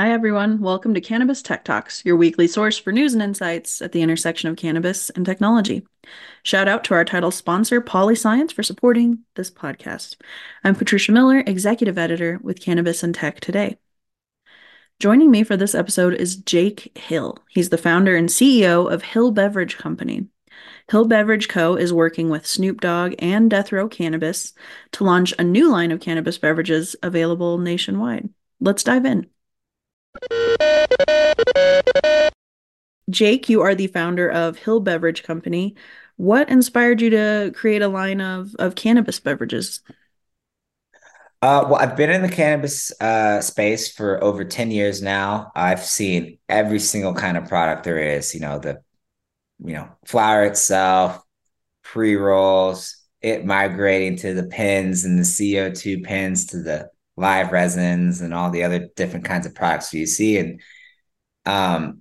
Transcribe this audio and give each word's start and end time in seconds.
Hi, 0.00 0.12
everyone. 0.12 0.60
Welcome 0.60 0.94
to 0.94 1.00
Cannabis 1.00 1.42
Tech 1.42 1.62
Talks, 1.64 2.04
your 2.06 2.16
weekly 2.16 2.46
source 2.46 2.78
for 2.78 2.90
news 2.90 3.12
and 3.12 3.22
insights 3.22 3.82
at 3.82 3.92
the 3.92 4.00
intersection 4.00 4.48
of 4.48 4.56
cannabis 4.56 5.10
and 5.10 5.26
technology. 5.26 5.86
Shout 6.42 6.68
out 6.68 6.84
to 6.84 6.94
our 6.94 7.04
title 7.04 7.30
sponsor, 7.30 7.82
Polyscience, 7.82 8.50
for 8.52 8.62
supporting 8.62 9.18
this 9.34 9.50
podcast. 9.50 10.16
I'm 10.64 10.74
Patricia 10.74 11.12
Miller, 11.12 11.42
executive 11.46 11.98
editor 11.98 12.38
with 12.42 12.62
Cannabis 12.62 13.02
and 13.02 13.14
Tech 13.14 13.40
Today. 13.40 13.76
Joining 15.00 15.30
me 15.30 15.44
for 15.44 15.56
this 15.56 15.74
episode 15.74 16.12
is 16.12 16.36
Jake 16.36 16.94
Hill. 16.98 17.38
He's 17.48 17.70
the 17.70 17.78
founder 17.78 18.14
and 18.16 18.28
CEO 18.28 18.92
of 18.92 19.00
Hill 19.00 19.30
Beverage 19.30 19.78
Company. 19.78 20.26
Hill 20.90 21.06
Beverage 21.06 21.48
Co. 21.48 21.74
is 21.74 21.90
working 21.90 22.28
with 22.28 22.46
Snoop 22.46 22.82
Dogg 22.82 23.14
and 23.18 23.48
Death 23.48 23.72
Row 23.72 23.88
Cannabis 23.88 24.52
to 24.92 25.04
launch 25.04 25.32
a 25.38 25.42
new 25.42 25.70
line 25.70 25.90
of 25.90 26.00
cannabis 26.00 26.36
beverages 26.36 26.96
available 27.02 27.56
nationwide. 27.56 28.28
Let's 28.60 28.84
dive 28.84 29.06
in. 29.06 29.26
Jake, 33.08 33.48
you 33.48 33.62
are 33.62 33.74
the 33.74 33.86
founder 33.86 34.30
of 34.30 34.58
Hill 34.58 34.80
Beverage 34.80 35.22
Company. 35.22 35.76
What 36.16 36.50
inspired 36.50 37.00
you 37.00 37.08
to 37.08 37.52
create 37.54 37.80
a 37.80 37.88
line 37.88 38.20
of, 38.20 38.54
of 38.58 38.74
cannabis 38.74 39.18
beverages? 39.18 39.80
Uh, 41.42 41.64
well, 41.70 41.76
I've 41.76 41.96
been 41.96 42.10
in 42.10 42.20
the 42.20 42.28
cannabis 42.28 42.92
uh, 43.00 43.40
space 43.40 43.90
for 43.90 44.22
over 44.22 44.44
10 44.44 44.70
years 44.70 45.00
now. 45.00 45.50
I've 45.54 45.82
seen 45.82 46.38
every 46.50 46.78
single 46.78 47.14
kind 47.14 47.38
of 47.38 47.48
product 47.48 47.84
there 47.84 47.98
is, 47.98 48.34
you 48.34 48.40
know, 48.40 48.58
the, 48.58 48.82
you 49.64 49.72
know, 49.72 49.88
flower 50.04 50.44
itself, 50.44 51.22
pre 51.82 52.16
rolls, 52.16 52.96
it 53.22 53.46
migrating 53.46 54.16
to 54.18 54.34
the 54.34 54.44
pins 54.48 55.04
and 55.04 55.18
the 55.18 55.24
CO2 55.24 56.02
pins 56.02 56.46
to 56.46 56.62
the 56.62 56.90
live 57.16 57.52
resins 57.52 58.20
and 58.20 58.34
all 58.34 58.50
the 58.50 58.64
other 58.64 58.88
different 58.94 59.24
kinds 59.24 59.46
of 59.46 59.54
products 59.54 59.94
you 59.94 60.06
see. 60.06 60.36
And 60.36 60.60
um, 61.46 62.00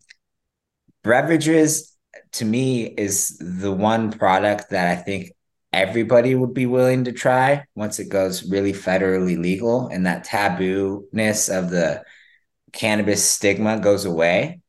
beverages 1.03 1.95
to 2.33 2.45
me 2.45 2.85
is 2.85 3.37
the 3.37 3.71
one 3.71 4.11
product 4.11 4.71
that 4.71 4.97
I 4.97 5.01
think 5.01 5.31
everybody 5.71 6.35
would 6.35 6.53
be 6.53 6.65
willing 6.65 7.03
to 7.05 7.11
try 7.11 7.63
once 7.75 7.99
it 7.99 8.09
goes 8.09 8.49
really 8.49 8.73
federally 8.73 9.37
legal 9.37 9.87
and 9.87 10.05
that 10.05 10.23
taboo-ness 10.23 11.49
of 11.49 11.69
the 11.69 12.03
cannabis 12.71 13.23
stigma 13.23 13.79
goes 13.79 14.05
away. 14.05 14.61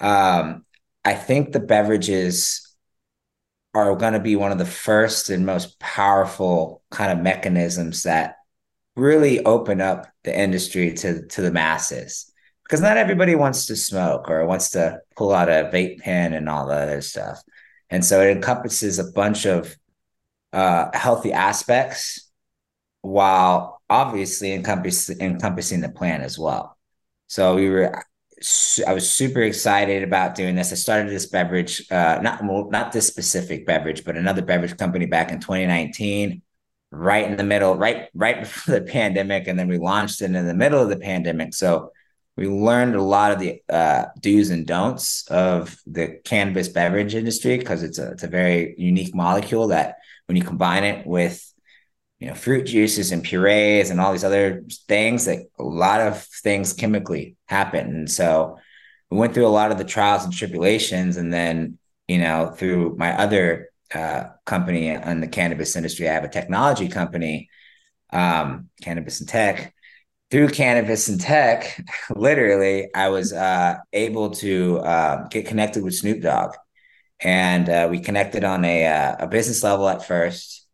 Um, 0.00 0.64
I 1.04 1.14
think 1.14 1.52
the 1.52 1.60
beverages 1.60 2.66
are 3.74 3.94
going 3.96 4.14
to 4.14 4.20
be 4.20 4.36
one 4.36 4.52
of 4.52 4.58
the 4.58 4.66
first 4.66 5.30
and 5.30 5.46
most 5.46 5.78
powerful 5.78 6.82
kind 6.90 7.12
of 7.12 7.22
mechanisms 7.22 8.02
that 8.02 8.36
really 8.96 9.44
open 9.44 9.80
up 9.80 10.08
the 10.24 10.36
industry 10.36 10.92
to 10.92 11.26
to 11.28 11.40
the 11.40 11.52
masses 11.52 12.32
because 12.64 12.80
not 12.80 12.96
everybody 12.96 13.36
wants 13.36 13.66
to 13.66 13.76
smoke 13.76 14.28
or 14.28 14.44
wants 14.44 14.70
to 14.70 14.98
pull 15.16 15.32
out 15.32 15.48
a 15.48 15.70
vape 15.72 16.00
pen 16.00 16.34
and 16.34 16.48
all 16.48 16.66
the 16.66 16.74
other 16.74 17.00
stuff 17.00 17.40
and 17.88 18.04
so 18.04 18.20
it 18.20 18.36
encompasses 18.36 18.98
a 18.98 19.12
bunch 19.12 19.46
of 19.46 19.76
uh, 20.52 20.90
healthy 20.92 21.32
aspects 21.32 22.30
while 23.02 23.80
obviously 23.88 24.52
encompass, 24.52 25.10
encompassing 25.10 25.80
the 25.80 25.88
plan 25.88 26.20
as 26.20 26.38
well 26.38 26.76
so 27.26 27.54
we 27.54 27.70
were 27.70 28.04
I 28.86 28.94
was 28.94 29.10
super 29.10 29.42
excited 29.42 30.02
about 30.02 30.34
doing 30.34 30.54
this. 30.54 30.72
I 30.72 30.76
started 30.76 31.10
this 31.10 31.26
beverage, 31.26 31.84
uh, 31.90 32.20
not 32.22 32.42
not 32.42 32.90
this 32.90 33.06
specific 33.06 33.66
beverage, 33.66 34.02
but 34.04 34.16
another 34.16 34.40
beverage 34.40 34.78
company 34.78 35.06
back 35.06 35.30
in 35.30 35.40
2019 35.40 36.42
right 36.92 37.30
in 37.30 37.36
the 37.36 37.44
middle, 37.44 37.76
right 37.76 38.08
right 38.14 38.40
before 38.40 38.74
the 38.74 38.82
pandemic, 38.82 39.46
and 39.46 39.58
then 39.58 39.68
we 39.68 39.78
launched 39.78 40.22
it 40.22 40.34
in 40.34 40.46
the 40.46 40.54
middle 40.54 40.80
of 40.82 40.88
the 40.88 40.96
pandemic. 40.96 41.54
So 41.54 41.92
we 42.36 42.48
learned 42.48 42.94
a 42.94 43.02
lot 43.02 43.32
of 43.32 43.38
the 43.38 43.62
uh, 43.68 44.06
do's 44.20 44.50
and 44.50 44.66
don'ts 44.66 45.28
of 45.28 45.78
the 45.86 46.18
cannabis 46.24 46.68
beverage 46.68 47.14
industry 47.14 47.58
because 47.58 47.82
it's 47.82 47.98
a 47.98 48.12
it's 48.12 48.22
a 48.24 48.28
very 48.28 48.74
unique 48.78 49.14
molecule 49.14 49.68
that 49.68 49.96
when 50.30 50.36
you 50.36 50.44
combine 50.44 50.84
it 50.84 51.04
with 51.06 51.52
you 52.20 52.28
know 52.28 52.34
fruit 52.34 52.64
juices 52.64 53.10
and 53.10 53.24
purees 53.24 53.90
and 53.90 54.00
all 54.00 54.12
these 54.12 54.24
other 54.24 54.64
things 54.86 55.24
that 55.24 55.40
a 55.58 55.62
lot 55.62 56.00
of 56.00 56.22
things 56.22 56.72
chemically 56.72 57.36
happen 57.46 57.86
and 57.88 58.10
so 58.10 58.56
we 59.10 59.18
went 59.18 59.34
through 59.34 59.46
a 59.46 59.48
lot 59.48 59.72
of 59.72 59.78
the 59.78 59.84
trials 59.84 60.22
and 60.22 60.32
tribulations 60.32 61.16
and 61.16 61.32
then 61.32 61.78
you 62.06 62.18
know 62.18 62.52
through 62.56 62.94
my 62.96 63.12
other 63.18 63.70
uh, 63.94 64.28
company 64.44 64.88
in 64.88 65.20
the 65.20 65.28
cannabis 65.28 65.76
industry. 65.76 66.08
I 66.08 66.12
have 66.12 66.24
a 66.24 66.28
technology 66.28 66.88
company, 66.88 67.48
um, 68.12 68.68
Cannabis 68.82 69.20
and 69.20 69.28
Tech. 69.28 69.74
Through 70.30 70.50
Cannabis 70.50 71.08
and 71.08 71.20
Tech, 71.20 71.84
literally, 72.14 72.88
I 72.94 73.08
was 73.08 73.32
uh, 73.32 73.78
able 73.92 74.30
to 74.30 74.78
uh, 74.78 75.26
get 75.28 75.46
connected 75.46 75.82
with 75.82 75.94
Snoop 75.94 76.20
Dogg, 76.20 76.54
and 77.22 77.68
uh, 77.68 77.88
we 77.90 78.00
connected 78.00 78.44
on 78.44 78.64
a 78.64 78.86
uh, 78.86 79.16
a 79.20 79.26
business 79.26 79.62
level 79.62 79.88
at 79.88 80.06
first, 80.06 80.66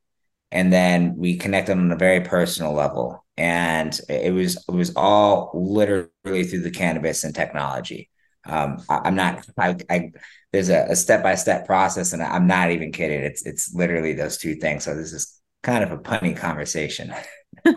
and 0.52 0.72
then 0.72 1.16
we 1.16 1.36
connected 1.36 1.72
on 1.72 1.90
a 1.90 1.96
very 1.96 2.20
personal 2.20 2.72
level. 2.72 3.24
And 3.36 3.98
it 4.08 4.32
was 4.32 4.56
it 4.68 4.72
was 4.74 4.92
all 4.96 5.50
literally 5.54 6.44
through 6.44 6.62
the 6.62 6.70
cannabis 6.70 7.24
and 7.24 7.34
technology. 7.34 8.10
Um, 8.46 8.82
I, 8.88 9.08
am 9.08 9.16
not. 9.16 9.46
I, 9.58 9.76
I 9.90 10.12
there's 10.52 10.68
a, 10.68 10.94
step 10.94 11.22
by 11.22 11.34
step 11.34 11.66
process, 11.66 12.12
and 12.12 12.22
I'm 12.22 12.46
not 12.46 12.70
even 12.70 12.92
kidding. 12.92 13.20
It's 13.20 13.44
it's 13.44 13.74
literally 13.74 14.12
those 14.14 14.38
two 14.38 14.54
things. 14.54 14.84
So 14.84 14.94
this 14.94 15.12
is 15.12 15.40
kind 15.62 15.82
of 15.82 15.90
a 15.90 15.98
punny 15.98 16.36
conversation. 16.36 17.12
well, 17.64 17.74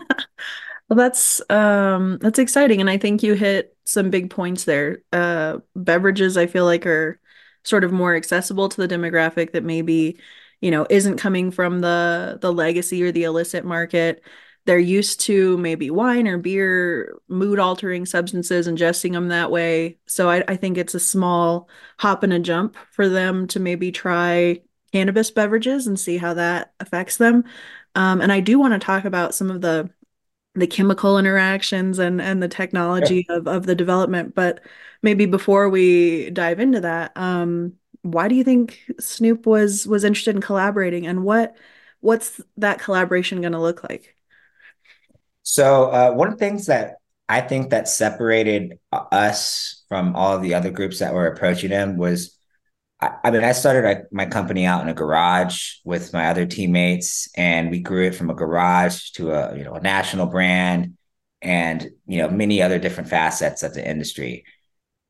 that's 0.90 1.42
um 1.50 2.18
that's 2.20 2.38
exciting, 2.38 2.80
and 2.80 2.88
I 2.88 2.98
think 2.98 3.22
you 3.22 3.34
hit 3.34 3.76
some 3.84 4.10
big 4.10 4.30
points 4.30 4.64
there. 4.64 4.98
Uh, 5.12 5.58
beverages, 5.74 6.36
I 6.36 6.46
feel 6.46 6.64
like, 6.64 6.86
are 6.86 7.20
sort 7.64 7.84
of 7.84 7.92
more 7.92 8.14
accessible 8.14 8.68
to 8.68 8.86
the 8.86 8.94
demographic 8.94 9.52
that 9.52 9.64
maybe 9.64 10.18
you 10.60 10.70
know 10.70 10.86
isn't 10.90 11.18
coming 11.18 11.50
from 11.50 11.80
the 11.80 12.38
the 12.40 12.52
legacy 12.52 13.02
or 13.02 13.12
the 13.12 13.24
illicit 13.24 13.64
market 13.64 14.22
they're 14.66 14.78
used 14.78 15.20
to 15.20 15.56
maybe 15.58 15.90
wine 15.90 16.28
or 16.28 16.38
beer, 16.38 17.18
mood 17.28 17.58
altering 17.58 18.04
substances, 18.04 18.68
ingesting 18.68 19.12
them 19.12 19.28
that 19.28 19.50
way. 19.50 19.98
So 20.06 20.28
I, 20.28 20.44
I 20.46 20.56
think 20.56 20.76
it's 20.76 20.94
a 20.94 21.00
small 21.00 21.68
hop 21.98 22.22
and 22.22 22.32
a 22.32 22.38
jump 22.38 22.76
for 22.92 23.08
them 23.08 23.46
to 23.48 23.60
maybe 23.60 23.90
try 23.90 24.60
cannabis 24.92 25.30
beverages 25.30 25.86
and 25.86 25.98
see 25.98 26.18
how 26.18 26.34
that 26.34 26.72
affects 26.78 27.16
them. 27.16 27.44
Um, 27.94 28.20
and 28.20 28.30
I 28.30 28.40
do 28.40 28.58
want 28.58 28.74
to 28.74 28.78
talk 28.78 29.04
about 29.04 29.34
some 29.34 29.50
of 29.50 29.60
the 29.60 29.90
the 30.54 30.66
chemical 30.66 31.16
interactions 31.16 32.00
and 32.00 32.20
and 32.20 32.42
the 32.42 32.48
technology 32.48 33.24
of 33.28 33.46
of 33.46 33.66
the 33.66 33.74
development. 33.74 34.34
But 34.34 34.60
maybe 35.02 35.26
before 35.26 35.68
we 35.68 36.30
dive 36.30 36.60
into 36.60 36.80
that, 36.80 37.16
um, 37.16 37.74
why 38.02 38.28
do 38.28 38.34
you 38.34 38.44
think 38.44 38.80
Snoop 38.98 39.46
was 39.46 39.86
was 39.86 40.04
interested 40.04 40.34
in 40.34 40.42
collaborating, 40.42 41.06
and 41.06 41.24
what 41.24 41.56
what's 42.00 42.40
that 42.56 42.78
collaboration 42.78 43.40
going 43.40 43.52
to 43.52 43.60
look 43.60 43.88
like? 43.88 44.16
So 45.42 45.90
uh, 45.90 46.12
one 46.12 46.28
of 46.28 46.34
the 46.34 46.38
things 46.38 46.66
that 46.66 46.96
I 47.28 47.40
think 47.40 47.70
that 47.70 47.88
separated 47.88 48.78
us 48.92 49.84
from 49.88 50.16
all 50.16 50.38
the 50.38 50.54
other 50.54 50.70
groups 50.70 50.98
that 50.98 51.14
were 51.14 51.26
approaching 51.26 51.70
him 51.70 51.96
was, 51.96 52.36
I, 53.00 53.30
mean, 53.30 53.44
I 53.44 53.52
started 53.52 54.06
my 54.12 54.26
company 54.26 54.66
out 54.66 54.82
in 54.82 54.88
a 54.88 54.94
garage 54.94 55.76
with 55.84 56.12
my 56.12 56.28
other 56.28 56.44
teammates, 56.44 57.28
and 57.36 57.70
we 57.70 57.80
grew 57.80 58.06
it 58.06 58.14
from 58.14 58.30
a 58.30 58.34
garage 58.34 59.10
to 59.12 59.30
a 59.32 59.56
you 59.56 59.64
know 59.64 59.74
a 59.74 59.80
national 59.80 60.26
brand, 60.26 60.96
and 61.40 61.90
you 62.06 62.18
know 62.18 62.28
many 62.28 62.60
other 62.62 62.78
different 62.78 63.08
facets 63.08 63.62
of 63.62 63.74
the 63.74 63.88
industry. 63.88 64.44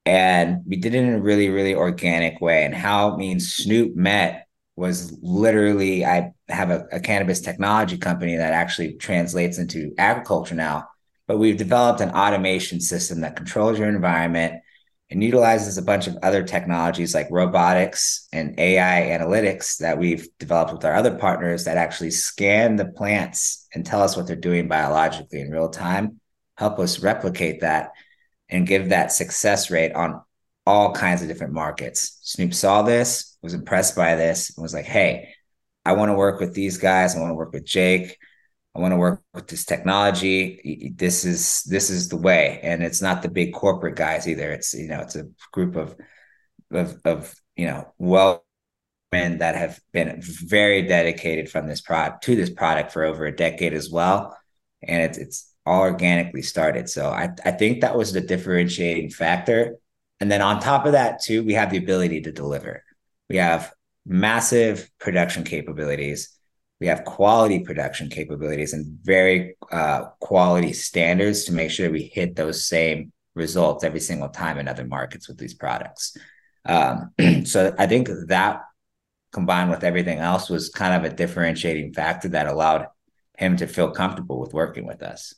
And 0.07 0.63
we 0.67 0.77
did 0.77 0.95
it 0.95 1.05
in 1.05 1.15
a 1.15 1.21
really, 1.21 1.49
really 1.49 1.75
organic 1.75 2.41
way. 2.41 2.65
And 2.65 2.75
how 2.75 3.17
me 3.17 3.33
and 3.33 3.43
Snoop 3.43 3.95
met 3.95 4.47
was 4.77 5.17
literally 5.21 6.05
I 6.07 6.33
have 6.49 6.71
a, 6.71 6.87
a, 6.91 7.01
cannabis 7.01 7.41
technology 7.41 7.99
company 7.99 8.37
that 8.37 8.55
actually 8.55 8.95
translates 8.95 9.59
into 9.59 9.93
agriculture 9.99 10.55
now. 10.55 10.89
But 11.27 11.39
we've 11.39 11.59
developed 11.59 12.01
an 12.01 12.11
automation 12.11 12.81
system 12.81 13.21
that 13.21 13.37
controls 13.37 13.79
your 13.79 13.89
environment 13.89 14.63
and 15.11 15.23
utilizes 15.23 15.77
a 15.77 15.83
bunch 15.83 16.07
of 16.07 16.17
other 16.23 16.43
technologies 16.43 17.15
like 17.15 17.29
robotics 17.31 18.29
and 18.33 18.59
AI 18.59 19.17
analytics 19.19 19.79
that 19.79 19.99
we've 19.99 20.29
developed 20.39 20.73
with 20.73 20.85
our 20.85 20.95
other 20.95 21.17
partners 21.17 21.65
that 21.65 21.77
actually 21.77 22.13
scan 22.13 22.77
the 22.77 22.87
plants 22.87 23.67
and 23.75 23.85
tell 23.85 24.03
us 24.03 24.17
what 24.17 24.27
they're 24.27 24.37
doing 24.37 24.69
biologically 24.69 25.41
in 25.41 25.51
real 25.51 25.69
time, 25.69 26.21
help 26.57 26.79
us 26.79 27.01
replicate 27.01 27.61
that 27.61 27.91
and 28.51 28.67
give 28.67 28.89
that 28.89 29.13
success 29.13 29.71
rate 29.71 29.93
on 29.95 30.21
all 30.67 30.93
kinds 30.93 31.23
of 31.23 31.29
different 31.29 31.53
markets. 31.53 32.19
Snoop 32.23 32.55
saw 32.55 32.83
this, 32.83 33.37
was 33.43 33.55
impressed 33.55 33.97
by 33.97 34.15
this, 34.15 34.57
and 34.57 34.63
was 34.63 34.75
like, 34.75 34.85
hey, 34.85 35.35
I 35.85 35.93
want 35.93 36.11
to 36.11 36.15
work 36.15 36.41
with 36.41 36.55
these 36.55 36.79
guys. 36.79 37.17
I 37.17 37.21
want 37.21 37.31
to 37.31 37.35
work 37.35 37.53
with 37.53 37.65
Jake. 37.65 38.19
I 38.75 38.81
want 38.81 38.93
to 38.93 38.99
work 38.99 39.23
with 39.35 39.49
this 39.49 39.65
technology. 39.65 40.93
This 40.97 41.25
is 41.25 41.63
this 41.65 41.91
is 41.91 42.09
the 42.09 42.17
way, 42.17 42.61
and 42.63 42.83
it's 42.83 43.03
not 43.03 43.23
the 43.23 43.31
big 43.31 43.53
corporate 43.53 43.97
guys 43.97 44.29
either. 44.29 44.53
It's 44.53 44.75
you 44.75 44.89
know 44.89 45.01
it's 45.01 45.17
a 45.17 45.29
group 45.53 45.77
of 45.77 45.97
of 46.71 47.01
of 47.05 47.35
you 47.57 47.67
know 47.67 47.93
well 47.99 48.45
men 49.11 49.39
that 49.39 49.57
have 49.57 49.81
been 49.93 50.21
very 50.23 50.83
dedicated 50.83 51.51
from 51.51 51.67
this 51.67 51.81
product 51.81 52.23
to 52.25 52.37
this 52.37 52.51
product 52.51 52.93
for 52.93 53.03
over 53.03 53.27
a 53.27 53.35
decade 53.35 53.75
as 53.75 53.91
well. 53.91 54.37
And 54.83 55.03
it's 55.03 55.19
it's 55.19 55.50
all 55.67 55.83
organically 55.83 56.43
started. 56.43 56.89
So 56.89 57.09
I, 57.09 57.31
I 57.45 57.51
think 57.53 57.81
that 57.81 57.97
was 57.97 58.13
the 58.13 58.21
differentiating 58.21 59.11
factor. 59.11 59.77
And 60.21 60.31
then 60.31 60.43
on 60.43 60.61
top 60.61 60.87
of 60.87 60.93
that, 60.93 61.23
too, 61.23 61.43
we 61.45 61.55
have 61.55 61.71
the 61.71 61.79
ability 61.79 62.23
to 62.23 62.33
deliver. 62.33 62.85
We 63.29 63.37
have 63.37 63.73
massive 64.07 64.91
production 64.99 65.45
capabilities. 65.45 66.37
We 66.81 66.87
have 66.87 67.05
quality 67.05 67.61
production 67.61 68.09
capabilities 68.09 68.73
and 68.73 68.99
very 69.03 69.57
uh, 69.71 70.07
quality 70.21 70.73
standards 70.73 71.45
to 71.45 71.53
make 71.53 71.71
sure 71.71 71.91
we 71.91 72.11
hit 72.13 72.37
those 72.37 72.67
same 72.67 73.13
results 73.35 73.85
every 73.85 74.01
single 74.01 74.29
time 74.29 74.59
in 74.59 74.67
other 74.67 74.85
markets 74.85 75.29
with 75.29 75.39
these 75.39 75.55
products. 75.55 76.17
Um, 76.65 77.13
so 77.45 77.75
I 77.79 77.87
think 77.87 78.09
that 78.29 78.63
combined 79.33 79.71
with 79.71 79.85
everything 79.85 80.19
else 80.19 80.49
was 80.51 80.71
kind 80.71 80.95
of 80.95 81.11
a 81.11 81.15
differentiating 81.15 81.93
factor 81.93 82.29
that 82.31 82.47
allowed 82.47 82.87
him 83.39 83.57
to 83.57 83.67
feel 83.67 83.91
comfortable 83.91 84.41
with 84.41 84.53
working 84.53 84.87
with 84.87 85.03
us. 85.03 85.35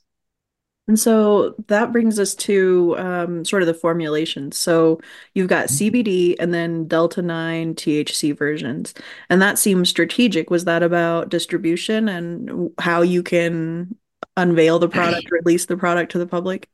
And 0.89 0.99
so 0.99 1.55
that 1.69 1.93
brings 1.93 2.19
us 2.19 2.35
to 2.35 2.97
um, 2.99 3.45
sort 3.45 3.63
of 3.63 3.69
the 3.69 3.75
formulation. 3.75 4.51
So 4.51 5.01
you've 5.33 5.49
got 5.49 5.69
CBD 5.69 6.35
and 6.41 6.53
then 6.53 6.89
Delta 6.89 7.23
9 7.23 7.75
THC 7.75 8.37
versions. 8.37 8.93
And 9.31 9.41
that 9.41 9.59
seems 9.59 9.89
strategic. 9.89 10.51
Was 10.51 10.65
that 10.65 10.83
about 10.83 11.29
distribution 11.29 12.09
and 12.09 12.71
how 12.81 13.03
you 13.03 13.23
can 13.23 13.97
unveil 14.37 14.81
the 14.81 14.89
product, 14.89 15.31
release 15.31 15.67
the 15.67 15.77
product 15.77 16.13
to 16.13 16.19
the 16.19 16.27
public? 16.27 16.69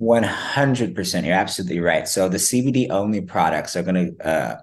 100%. 0.00 1.24
You're 1.24 1.34
absolutely 1.34 1.80
right. 1.80 2.08
So 2.08 2.28
the 2.28 2.38
CBD 2.38 2.90
only 2.90 3.20
products 3.20 3.76
are 3.76 3.82
going 3.84 4.16
to, 4.16 4.26
uh, 4.26 4.56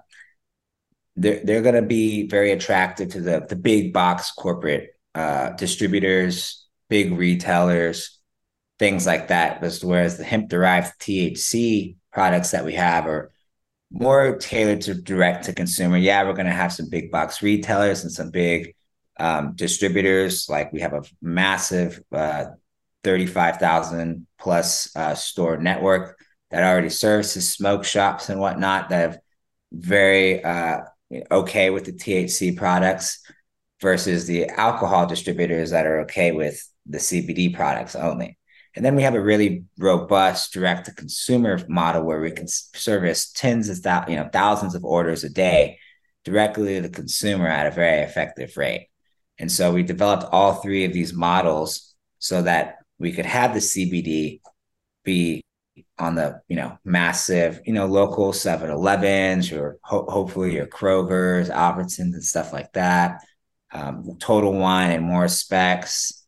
they're, 1.16 1.40
they're 1.44 1.62
going 1.62 1.76
to 1.76 1.82
be 1.82 2.28
very 2.28 2.52
attractive 2.52 3.08
to 3.10 3.20
the, 3.20 3.46
the 3.48 3.56
big 3.56 3.94
box 3.94 4.32
corporate 4.32 4.98
uh, 5.14 5.50
distributors, 5.50 6.66
big 6.90 7.12
retailers, 7.12 8.20
things 8.78 9.06
like 9.06 9.28
that. 9.28 9.60
Whereas 9.82 10.18
the 10.18 10.24
hemp 10.24 10.48
derived 10.48 10.98
THC 11.00 11.96
products 12.12 12.50
that 12.52 12.64
we 12.64 12.74
have 12.74 13.06
are 13.06 13.30
more 13.90 14.36
tailored 14.38 14.80
to 14.82 14.94
direct 14.94 15.44
to 15.44 15.52
consumer. 15.52 15.96
Yeah, 15.96 16.24
we're 16.24 16.34
going 16.34 16.46
to 16.46 16.52
have 16.52 16.72
some 16.72 16.90
big 16.90 17.10
box 17.10 17.42
retailers 17.42 18.02
and 18.02 18.12
some 18.12 18.30
big 18.30 18.74
um, 19.18 19.52
distributors. 19.54 20.48
Like 20.48 20.72
we 20.72 20.80
have 20.80 20.94
a 20.94 21.02
massive 21.22 22.02
uh, 22.12 22.46
35,000 23.04 24.26
plus 24.38 24.94
uh, 24.96 25.14
store 25.14 25.58
network 25.58 26.18
that 26.50 26.64
already 26.64 26.88
services 26.88 27.50
smoke 27.50 27.84
shops 27.84 28.28
and 28.28 28.40
whatnot 28.40 28.88
that 28.88 29.00
have 29.00 29.18
very 29.72 30.42
uh, 30.42 30.80
okay 31.30 31.70
with 31.70 31.84
the 31.84 31.92
THC 31.92 32.56
products 32.56 33.20
versus 33.80 34.26
the 34.26 34.46
alcohol 34.48 35.06
distributors 35.06 35.70
that 35.70 35.86
are 35.86 36.00
okay 36.00 36.32
with 36.32 36.60
the 36.86 36.98
CBD 36.98 37.54
products 37.54 37.94
only. 37.94 38.38
And 38.76 38.84
then 38.84 38.96
we 38.96 39.02
have 39.02 39.14
a 39.14 39.22
really 39.22 39.64
robust 39.78 40.52
direct 40.52 40.86
to 40.86 40.94
consumer 40.94 41.60
model 41.68 42.02
where 42.02 42.20
we 42.20 42.32
can 42.32 42.48
service 42.48 43.30
tens 43.30 43.68
of 43.68 43.78
thousands, 43.78 44.10
you 44.10 44.16
know, 44.16 44.28
thousands 44.32 44.74
of 44.74 44.84
orders 44.84 45.22
a 45.22 45.28
day 45.28 45.78
directly 46.24 46.74
to 46.74 46.82
the 46.82 46.88
consumer 46.88 47.46
at 47.46 47.66
a 47.66 47.70
very 47.70 48.00
effective 48.00 48.56
rate. 48.56 48.88
And 49.38 49.50
so 49.50 49.72
we 49.72 49.82
developed 49.82 50.32
all 50.32 50.54
three 50.54 50.84
of 50.84 50.92
these 50.92 51.12
models 51.12 51.94
so 52.18 52.42
that 52.42 52.76
we 52.98 53.12
could 53.12 53.26
have 53.26 53.52
the 53.52 53.60
CBD 53.60 54.40
be 55.04 55.42
on 55.98 56.14
the 56.14 56.40
you 56.48 56.56
know 56.56 56.78
massive 56.84 57.60
you 57.66 57.72
know 57.72 57.86
local 57.86 58.32
7-elevens 58.32 59.52
or 59.52 59.78
ho- 59.82 60.06
hopefully 60.08 60.54
your 60.54 60.66
krogers 60.66 61.50
albertsons 61.50 62.14
and 62.14 62.24
stuff 62.24 62.52
like 62.52 62.72
that 62.72 63.20
um, 63.72 64.16
total 64.20 64.52
wine 64.52 64.92
and 64.92 65.04
more 65.04 65.26
specs 65.28 66.23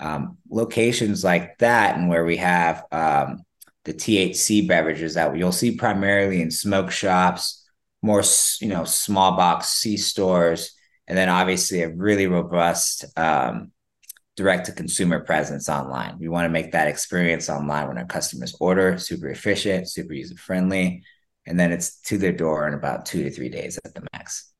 um, 0.00 0.38
locations 0.50 1.24
like 1.24 1.58
that 1.58 1.96
and 1.96 2.08
where 2.08 2.24
we 2.24 2.36
have 2.36 2.84
um, 2.92 3.42
the 3.84 3.92
thc 3.92 4.66
beverages 4.66 5.14
that 5.14 5.36
you'll 5.36 5.52
see 5.52 5.76
primarily 5.76 6.40
in 6.42 6.50
smoke 6.50 6.90
shops 6.90 7.68
more 8.02 8.22
you 8.60 8.68
know 8.68 8.84
small 8.84 9.36
box 9.36 9.68
c 9.68 9.96
stores 9.96 10.74
and 11.06 11.16
then 11.16 11.28
obviously 11.28 11.82
a 11.82 11.88
really 11.88 12.26
robust 12.26 13.04
um, 13.18 13.72
direct 14.38 14.66
to 14.66 14.72
consumer 14.72 15.18
presence 15.18 15.68
online. 15.68 16.16
We 16.20 16.28
want 16.28 16.44
to 16.44 16.48
make 16.48 16.70
that 16.70 16.86
experience 16.86 17.50
online 17.50 17.88
when 17.88 17.98
our 17.98 18.06
customers 18.06 18.54
order 18.60 18.96
super 18.96 19.28
efficient, 19.30 19.90
super 19.90 20.12
user 20.12 20.36
friendly, 20.36 21.02
and 21.44 21.58
then 21.58 21.72
it's 21.72 22.00
to 22.02 22.18
their 22.18 22.32
door 22.32 22.68
in 22.68 22.72
about 22.72 23.04
two 23.04 23.24
to 23.24 23.30
three 23.30 23.48
days 23.48 23.80
at 23.84 23.94
the 23.94 24.06
max. 24.12 24.52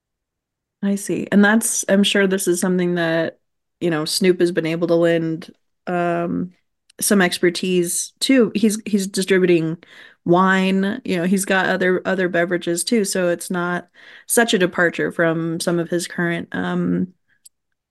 I 0.82 0.96
see. 0.96 1.28
And 1.30 1.44
that's, 1.44 1.84
I'm 1.88 2.02
sure 2.02 2.26
this 2.26 2.48
is 2.48 2.60
something 2.60 2.96
that, 2.96 3.38
you 3.80 3.90
know, 3.90 4.04
Snoop 4.04 4.40
has 4.40 4.52
been 4.52 4.66
able 4.66 4.88
to 4.88 4.94
lend 4.94 5.52
um, 5.86 6.52
some 7.00 7.22
expertise 7.22 8.12
too. 8.20 8.52
He's 8.54 8.80
he's 8.86 9.06
distributing 9.06 9.78
wine, 10.24 11.00
you 11.04 11.16
know, 11.16 11.24
he's 11.24 11.44
got 11.44 11.66
other 11.66 12.02
other 12.04 12.28
beverages 12.28 12.84
too. 12.84 13.04
So 13.04 13.28
it's 13.28 13.50
not 13.50 13.88
such 14.26 14.54
a 14.54 14.58
departure 14.58 15.12
from 15.12 15.60
some 15.60 15.78
of 15.78 15.88
his 15.88 16.06
current 16.06 16.48
um 16.52 17.14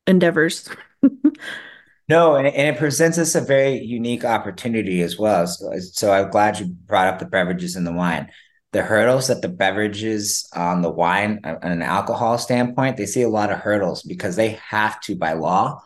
endeavors. 0.06 0.69
No, 2.10 2.36
and, 2.36 2.48
it 2.48 2.78
presents 2.78 3.18
us 3.18 3.36
a 3.36 3.42
very 3.42 3.81
unique 3.84 4.24
opportunity 4.24 5.01
as 5.01 5.18
well. 5.18 5.45
So, 5.45 5.78
so 5.80 6.13
I'm 6.13 6.30
glad 6.30 6.60
you 6.60 6.68
brought 6.68 7.07
up 7.07 7.19
the 7.19 7.25
beverages 7.25 7.75
and 7.75 7.86
the 7.86 7.92
wine. 7.92 8.30
The 8.77 8.83
hurdles 8.83 9.25
that 9.29 9.41
the 9.41 9.50
beverages 9.50 10.47
on 10.53 10.83
the 10.83 10.91
wine 10.91 11.41
on 11.44 11.57
an 11.63 11.81
alcohol 11.81 12.38
standpoint, 12.38 12.95
they 12.95 13.07
see 13.07 13.24
a 13.24 13.27
lot 13.27 13.51
of 13.51 13.57
hurdles 13.57 14.03
because 14.03 14.35
they 14.35 14.59
have 14.69 15.01
to, 15.01 15.15
by 15.15 15.33
law, 15.33 15.81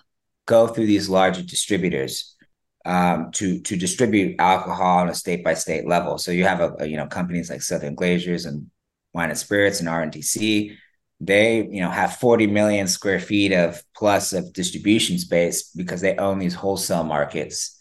go 0.45 0.67
through 0.67 0.88
these 0.88 1.07
larger 1.07 1.41
distributors 1.41 2.35
um, 2.83 3.31
to 3.35 3.61
to 3.61 3.77
distribute 3.77 4.35
alcohol 4.39 4.97
on 4.97 5.07
a 5.07 5.13
state 5.13 5.41
by 5.41 5.53
state 5.53 5.88
level. 5.88 6.17
So 6.17 6.31
you 6.31 6.43
have 6.43 6.59
a, 6.59 6.75
a, 6.79 6.85
you 6.85 6.97
know 6.97 7.07
companies 7.07 7.49
like 7.49 7.61
Southern 7.61 7.95
Glazer's 7.95 8.45
and 8.45 8.69
Wine 9.13 9.29
and 9.29 9.39
Spirits 9.39 9.79
and 9.79 9.88
RNDC 9.88 10.75
they 11.21 11.65
you 11.71 11.79
know 11.79 11.91
have 11.91 12.17
40 12.17 12.47
million 12.47 12.88
square 12.88 13.21
feet 13.21 13.53
of 13.53 13.81
plus 13.95 14.33
of 14.33 14.51
distribution 14.51 15.17
space 15.17 15.71
because 15.71 16.01
they 16.01 16.17
own 16.17 16.39
these 16.39 16.55
wholesale 16.55 17.05
markets 17.05 17.77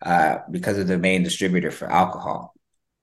uh, 0.00 0.38
because 0.50 0.78
of 0.78 0.86
the 0.86 0.96
main 0.96 1.22
distributor 1.22 1.70
for 1.70 1.92
alcohol 1.92 2.53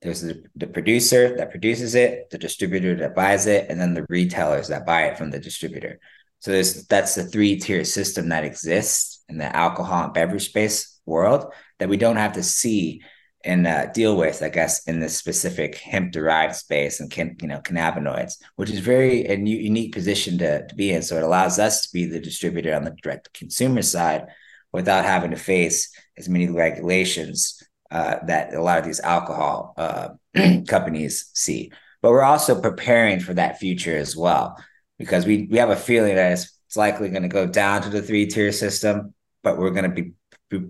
there's 0.02 0.22
the, 0.22 0.44
the 0.56 0.68
producer 0.68 1.36
that 1.38 1.52
produces 1.52 1.96
it 1.96 2.30
the 2.30 2.38
distributor 2.38 2.96
that 2.96 3.16
buys 3.16 3.48
it 3.48 3.68
and 3.70 3.80
then 3.80 3.94
the 3.94 4.06
retailers 4.10 4.68
that 4.68 4.86
buy 4.86 5.04
it 5.04 5.18
from 5.18 5.32
the 5.32 5.40
distributor 5.40 6.00
so 6.40 6.52
there's 6.52 6.86
that's 6.88 7.16
the 7.16 7.24
three 7.24 7.58
tier 7.58 7.84
system 7.84 8.30
that 8.30 8.44
exists 8.44 9.24
in 9.30 9.38
the 9.38 9.56
alcohol 9.56 10.06
and 10.06 10.14
beverage 10.14 10.50
space 10.50 11.00
world 11.06 11.54
that 11.80 11.90
we 11.90 11.98
don't 11.98 12.18
have 12.18 12.34
to 12.34 12.44
see 12.44 13.02
and 13.44 13.66
uh, 13.66 13.88
deal 13.88 14.16
with, 14.16 14.44
I 14.44 14.50
guess, 14.50 14.84
in 14.88 15.00
this 15.00 15.18
specific 15.18 15.76
hemp 15.76 16.12
derived 16.12 16.56
space 16.56 17.00
and 17.00 17.10
can, 17.10 17.36
you 17.42 17.48
know 17.48 17.60
cannabinoids, 17.60 18.34
which 18.56 18.70
is 18.70 18.80
very 18.80 19.26
a 19.26 19.38
new, 19.38 19.58
unique 19.58 19.94
position 19.94 20.38
to, 20.40 20.68
to 20.68 20.76
be 20.76 20.92
in. 20.92 21.02
So 21.02 21.18
it 21.18 21.24
allows 21.24 21.60
us 21.60 21.82
to 21.82 21.90
be 21.94 22.06
the 22.06 22.20
distributor 22.20 22.76
on 22.76 22.84
the 22.84 22.96
direct 23.02 23.34
consumer 23.34 23.82
side 23.82 24.28
without 24.72 25.06
having 25.06 25.32
to 25.32 25.38
face 25.38 25.92
as 26.18 26.30
many 26.30 26.50
regulations 26.50 27.62
uh, 27.92 28.18
that 28.26 28.54
a 28.54 28.62
lot 28.62 28.80
of 28.80 28.86
these 28.86 29.00
alcohol 29.02 29.74
uh, 29.78 30.10
companies 30.68 31.30
see. 31.34 31.72
But 32.02 32.12
we're 32.12 32.24
also 32.24 32.60
preparing 32.60 33.20
for 33.20 33.34
that 33.34 33.60
future 33.60 33.96
as 33.96 34.16
well 34.16 34.58
because 34.98 35.26
we 35.26 35.48
we 35.52 35.58
have 35.58 35.70
a 35.70 35.76
feeling 35.76 36.16
that 36.16 36.32
it's, 36.32 36.58
it's 36.68 36.78
likely 36.78 37.10
going 37.10 37.24
to 37.24 37.28
go 37.28 37.46
down 37.46 37.82
to 37.84 37.90
the 37.90 38.02
three 38.02 38.26
tier 38.28 38.52
system, 38.52 39.14
but 39.44 39.58
we're 39.58 39.72
going 39.72 39.90
to 39.94 40.02
be 40.04 40.14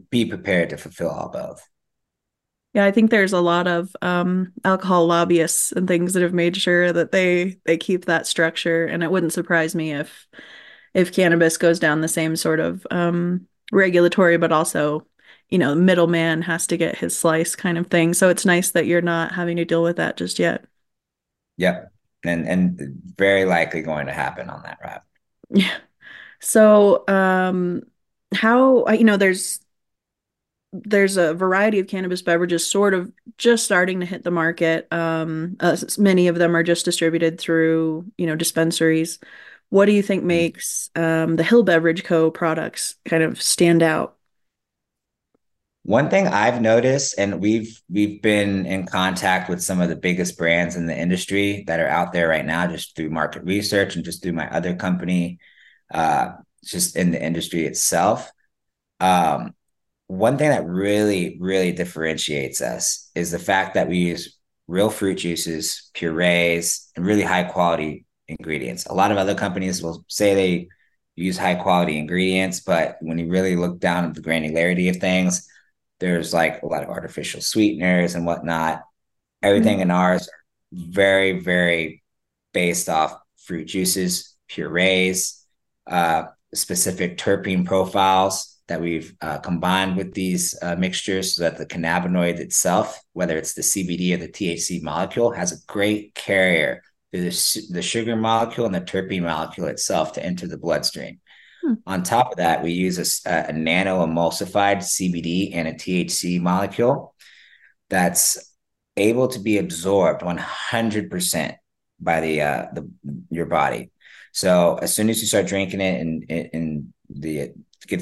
be 0.09 0.25
prepared 0.25 0.69
to 0.69 0.77
fulfill 0.77 1.09
all 1.09 1.29
both. 1.29 1.67
Yeah, 2.73 2.85
I 2.85 2.91
think 2.91 3.11
there's 3.11 3.33
a 3.33 3.41
lot 3.41 3.67
of 3.67 3.93
um, 4.01 4.53
alcohol 4.63 5.05
lobbyists 5.05 5.73
and 5.73 5.87
things 5.87 6.13
that 6.13 6.23
have 6.23 6.33
made 6.33 6.55
sure 6.55 6.93
that 6.93 7.11
they 7.11 7.57
they 7.65 7.77
keep 7.77 8.05
that 8.05 8.27
structure, 8.27 8.85
and 8.85 9.03
it 9.03 9.11
wouldn't 9.11 9.33
surprise 9.33 9.75
me 9.75 9.91
if 9.91 10.27
if 10.93 11.13
cannabis 11.13 11.57
goes 11.57 11.79
down 11.79 12.01
the 12.01 12.07
same 12.07 12.35
sort 12.35 12.59
of 12.59 12.85
um, 12.91 13.47
regulatory, 13.71 14.37
but 14.37 14.51
also, 14.51 15.05
you 15.51 15.57
know, 15.57 15.75
middleman 15.75 16.41
has 16.43 16.65
to 16.67 16.77
get 16.77 16.97
his 16.97 17.17
slice 17.17 17.55
kind 17.55 17.77
of 17.77 17.87
thing. 17.87 18.13
So 18.13 18.29
it's 18.29 18.45
nice 18.45 18.71
that 18.71 18.87
you're 18.87 19.01
not 19.01 19.33
having 19.33 19.57
to 19.57 19.65
deal 19.65 19.83
with 19.83 19.97
that 19.97 20.17
just 20.17 20.39
yet. 20.39 20.65
Yep, 21.57 21.91
and 22.23 22.47
and 22.47 23.01
very 23.17 23.45
likely 23.45 23.81
going 23.81 24.07
to 24.07 24.13
happen 24.13 24.49
on 24.49 24.63
that 24.63 24.79
route. 24.81 25.03
Yeah. 25.49 25.77
So, 26.39 27.07
um, 27.07 27.83
how 28.33 28.87
you 28.89 29.03
know, 29.03 29.17
there's 29.17 29.59
there's 30.73 31.17
a 31.17 31.33
variety 31.33 31.79
of 31.79 31.87
cannabis 31.87 32.21
beverages 32.21 32.65
sort 32.65 32.93
of 32.93 33.11
just 33.37 33.65
starting 33.65 33.99
to 33.99 34.05
hit 34.05 34.23
the 34.23 34.31
market. 34.31 34.87
Um, 34.91 35.57
uh, 35.59 35.75
many 35.97 36.27
of 36.27 36.35
them 36.37 36.55
are 36.55 36.63
just 36.63 36.85
distributed 36.85 37.39
through, 37.39 38.05
you 38.17 38.25
know, 38.25 38.35
dispensaries. 38.35 39.19
What 39.69 39.85
do 39.85 39.91
you 39.91 40.01
think 40.01 40.23
makes 40.23 40.89
um, 40.95 41.35
the 41.35 41.43
Hill 41.43 41.63
Beverage 41.63 42.03
Co. 42.03 42.31
products 42.31 42.95
kind 43.05 43.23
of 43.23 43.41
stand 43.41 43.83
out? 43.83 44.17
One 45.83 46.09
thing 46.09 46.27
I've 46.27 46.61
noticed, 46.61 47.15
and 47.17 47.41
we've 47.41 47.81
we've 47.89 48.21
been 48.21 48.67
in 48.67 48.85
contact 48.85 49.49
with 49.49 49.63
some 49.63 49.81
of 49.81 49.89
the 49.89 49.95
biggest 49.95 50.37
brands 50.37 50.75
in 50.75 50.85
the 50.85 50.95
industry 50.95 51.63
that 51.65 51.79
are 51.79 51.87
out 51.87 52.13
there 52.13 52.27
right 52.27 52.45
now, 52.45 52.67
just 52.67 52.95
through 52.95 53.09
market 53.09 53.43
research 53.43 53.95
and 53.95 54.05
just 54.05 54.21
through 54.21 54.33
my 54.33 54.47
other 54.51 54.75
company, 54.75 55.39
uh, 55.91 56.33
just 56.63 56.95
in 56.95 57.11
the 57.11 57.21
industry 57.21 57.65
itself. 57.65 58.29
Um, 58.99 59.55
one 60.05 60.37
thing 60.37 60.49
that 60.49 60.65
really, 60.65 61.37
really 61.39 61.71
differentiates 61.71 62.61
us 62.61 63.09
is 63.15 63.31
the 63.31 63.39
fact 63.39 63.73
that 63.73 63.87
we 63.87 63.97
use 63.97 64.37
real 64.67 64.89
fruit 64.89 65.15
juices, 65.15 65.89
purees, 65.95 66.91
and 66.95 67.05
really 67.05 67.23
high 67.23 67.43
quality 67.43 68.05
ingredients. 68.27 68.85
A 68.85 68.93
lot 68.93 69.11
of 69.11 69.17
other 69.17 69.35
companies 69.35 69.81
will 69.81 70.05
say 70.07 70.35
they 70.35 70.67
use 71.15 71.37
high 71.37 71.55
quality 71.55 71.97
ingredients, 71.97 72.59
but 72.59 72.97
when 73.01 73.17
you 73.17 73.29
really 73.29 73.55
look 73.55 73.79
down 73.79 74.05
at 74.05 74.13
the 74.13 74.21
granularity 74.21 74.89
of 74.89 74.97
things, 74.97 75.47
there's 76.01 76.33
like 76.33 76.61
a 76.61 76.65
lot 76.65 76.83
of 76.83 76.89
artificial 76.89 77.39
sweeteners 77.39 78.15
and 78.15 78.25
whatnot. 78.25 78.81
Everything 79.41 79.77
Mm. 79.77 79.81
in 79.83 79.91
ours 79.91 80.27
are 80.27 80.41
very, 80.73 81.39
very 81.39 82.03
based 82.53 82.89
off 82.89 83.17
fruit 83.45 83.65
juices, 83.65 84.35
purees, 84.49 85.45
uh, 85.87 86.23
specific 86.53 87.17
terpene 87.17 87.65
profiles 87.65 88.59
that 88.67 88.81
we've 88.81 89.15
uh, 89.21 89.37
combined 89.39 89.95
with 89.95 90.13
these 90.13 90.57
uh, 90.61 90.75
mixtures 90.75 91.35
so 91.35 91.43
that 91.43 91.57
the 91.57 91.65
cannabinoid 91.65 92.39
itself, 92.39 92.99
whether 93.13 93.37
it's 93.37 93.53
the 93.53 93.61
CBD 93.61 94.13
or 94.13 94.17
the 94.17 94.27
THC 94.27 94.81
molecule, 94.81 95.31
has 95.31 95.51
a 95.51 95.65
great 95.67 96.13
carrier 96.15 96.81
through 97.11 97.21
the, 97.21 97.67
the 97.71 97.81
sugar 97.81 98.15
molecule 98.15 98.65
and 98.65 98.75
the 98.75 98.81
terpene 98.81 99.23
molecule 99.23 99.67
itself 99.67 100.13
to 100.13 100.25
enter 100.25 100.47
the 100.47 100.57
bloodstream. 100.57 101.19
Hmm. 101.61 101.73
On 101.85 102.03
top 102.03 102.31
of 102.31 102.37
that, 102.37 102.63
we 102.63 102.71
use 102.71 103.23
a, 103.25 103.45
a 103.49 103.53
nano 103.53 104.05
emulsified 104.05 104.77
CBD 104.77 105.51
and 105.53 105.67
a 105.67 105.73
THC 105.73 106.41
molecule 106.41 107.13
that's 107.89 108.55
able 108.97 109.27
to 109.29 109.39
be 109.39 109.57
absorbed 109.57 110.21
100% 110.21 111.55
by 111.99 112.19
the 112.19 112.41
uh 112.41 112.65
the 112.73 112.89
your 113.29 113.45
body. 113.45 113.91
So 114.33 114.79
as 114.81 114.95
soon 114.95 115.09
as 115.09 115.21
you 115.21 115.27
start 115.27 115.47
drinking 115.47 115.81
it 115.81 116.01
and 116.01 116.31
and 116.53 116.93
the 117.09 117.51
get 117.87 118.01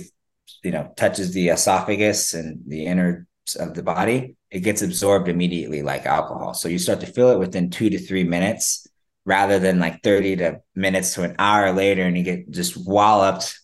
you 0.63 0.72
know 0.72 0.94
touches 0.96 1.34
the 1.34 1.50
esophagus 1.50 2.34
and 2.34 2.62
the 2.68 2.86
innards 2.86 3.56
of 3.60 3.74
the 3.74 3.84
body, 3.84 4.36
it 4.51 4.62
gets 4.62 4.82
absorbed 4.82 5.28
immediately 5.28 5.82
like 5.82 6.06
alcohol. 6.06 6.54
So 6.54 6.70
you 6.70 6.80
start 6.80 7.01
to 7.01 7.08
feel 7.08 7.32
it 7.32 7.39
within 7.39 7.70
2 7.70 7.89
to 7.89 8.00
3 8.00 8.24
minutes 8.24 8.88
rather 9.26 9.60
than 9.60 9.80
like 9.80 10.02
30 10.04 10.38
to 10.38 10.62
minutes 10.76 11.14
to 11.16 11.24
an 11.24 11.36
hour 11.40 11.72
later 11.72 12.04
and 12.04 12.18
you 12.18 12.24
get 12.24 12.50
just 12.50 12.78
walloped 12.78 13.60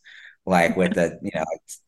like 0.46 0.78
with 0.78 0.98
a 0.98 1.18
you 1.22 1.32
know 1.34 1.46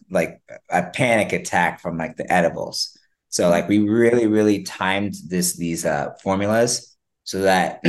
like 0.10 0.42
a 0.70 0.84
panic 0.84 1.34
attack 1.34 1.80
from 1.80 1.98
like 1.98 2.16
the 2.16 2.32
edibles. 2.32 2.98
So 3.30 3.50
like 3.50 3.68
we 3.68 3.80
really 3.80 4.28
really 4.28 4.64
timed 4.64 5.16
this 5.28 5.58
these 5.58 5.86
uh 5.86 6.14
formulas 6.24 6.96
so 7.24 7.42
that 7.42 7.84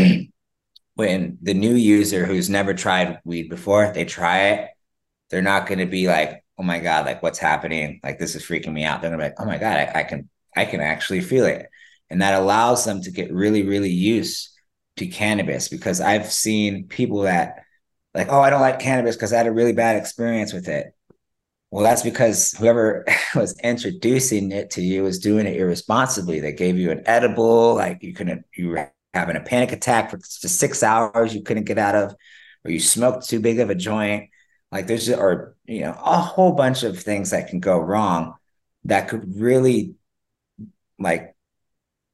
when 0.95 1.39
the 1.41 1.55
new 1.55 1.75
user 1.75 2.27
who's 2.27 2.51
never 2.51 2.75
tried 2.75 3.21
weed 3.25 3.49
before 3.49 3.93
they 3.93 4.05
try 4.05 4.49
it 4.49 4.71
they're 5.31 5.43
not 5.43 5.67
going 5.67 5.79
to 5.79 5.87
be 5.87 6.09
like 6.09 6.45
oh 6.59 6.63
my 6.63 6.81
god 6.81 7.07
like 7.07 7.23
what's 7.23 7.39
happening? 7.39 8.01
Like 8.03 8.19
this 8.19 8.35
is 8.35 8.43
freaking 8.43 8.73
me 8.73 8.85
out. 8.85 9.01
They're 9.01 9.11
to 9.11 9.17
be 9.17 9.23
like 9.23 9.41
oh 9.41 9.45
my 9.45 9.59
god 9.59 9.77
I, 9.77 10.01
I 10.01 10.03
can 10.03 10.29
i 10.57 10.65
can 10.65 10.81
actually 10.81 11.21
feel 11.21 11.47
it. 11.47 11.67
And 12.11 12.23
that 12.23 12.35
allows 12.35 12.85
them 12.85 13.01
to 13.03 13.11
get 13.11 13.33
really 13.33 13.63
really 13.63 13.91
used 13.91 14.51
to 14.99 15.07
cannabis 15.07 15.69
because 15.69 16.00
I've 16.00 16.31
seen 16.31 16.87
people 16.88 17.23
that 17.23 17.64
like, 18.14 18.28
oh, 18.31 18.40
I 18.40 18.50
don't 18.50 18.61
like 18.61 18.81
cannabis 18.81 19.17
because 19.17 19.33
I 19.33 19.38
had 19.38 19.47
a 19.47 19.52
really 19.52 19.73
bad 19.73 19.97
experience 19.97 20.52
with 20.52 20.69
it. 20.69 20.95
Well, 21.71 21.85
that's 21.85 22.02
because 22.02 22.52
whoever 22.52 23.05
was 23.35 23.59
introducing 23.61 24.52
it 24.52 24.71
to 24.73 24.83
you 24.83 25.02
was 25.02 25.19
doing 25.19 25.47
it 25.47 25.57
irresponsibly. 25.57 26.40
They 26.40 26.52
gave 26.52 26.78
you 26.78 26.90
an 26.90 27.02
edible, 27.07 27.75
like 27.75 28.02
you 28.02 28.14
couldn't, 28.14 28.45
you 28.57 28.71
were 28.71 28.93
having 29.14 29.37
a 29.37 29.40
panic 29.40 29.73
attack 29.73 30.11
for 30.11 30.17
just 30.17 30.59
six 30.59 30.83
hours 30.83 31.35
you 31.35 31.43
couldn't 31.43 31.64
get 31.64 31.78
out 31.78 31.95
of, 31.95 32.14
or 32.64 32.71
you 32.71 32.81
smoked 32.81 33.28
too 33.28 33.40
big 33.40 33.61
of 33.61 33.71
a 33.71 33.75
joint. 33.75 34.31
Like 34.73 34.87
there's, 34.87 35.07
just, 35.07 35.19
or, 35.19 35.57
you 35.67 35.81
know, 35.81 35.93
a 35.93 36.19
whole 36.19 36.52
bunch 36.52 36.83
of 36.83 36.99
things 36.99 37.31
that 37.31 37.49
can 37.49 37.61
go 37.61 37.78
wrong 37.78 38.35
that 38.85 39.09
could 39.09 39.37
really 39.38 39.95
like 40.99 41.35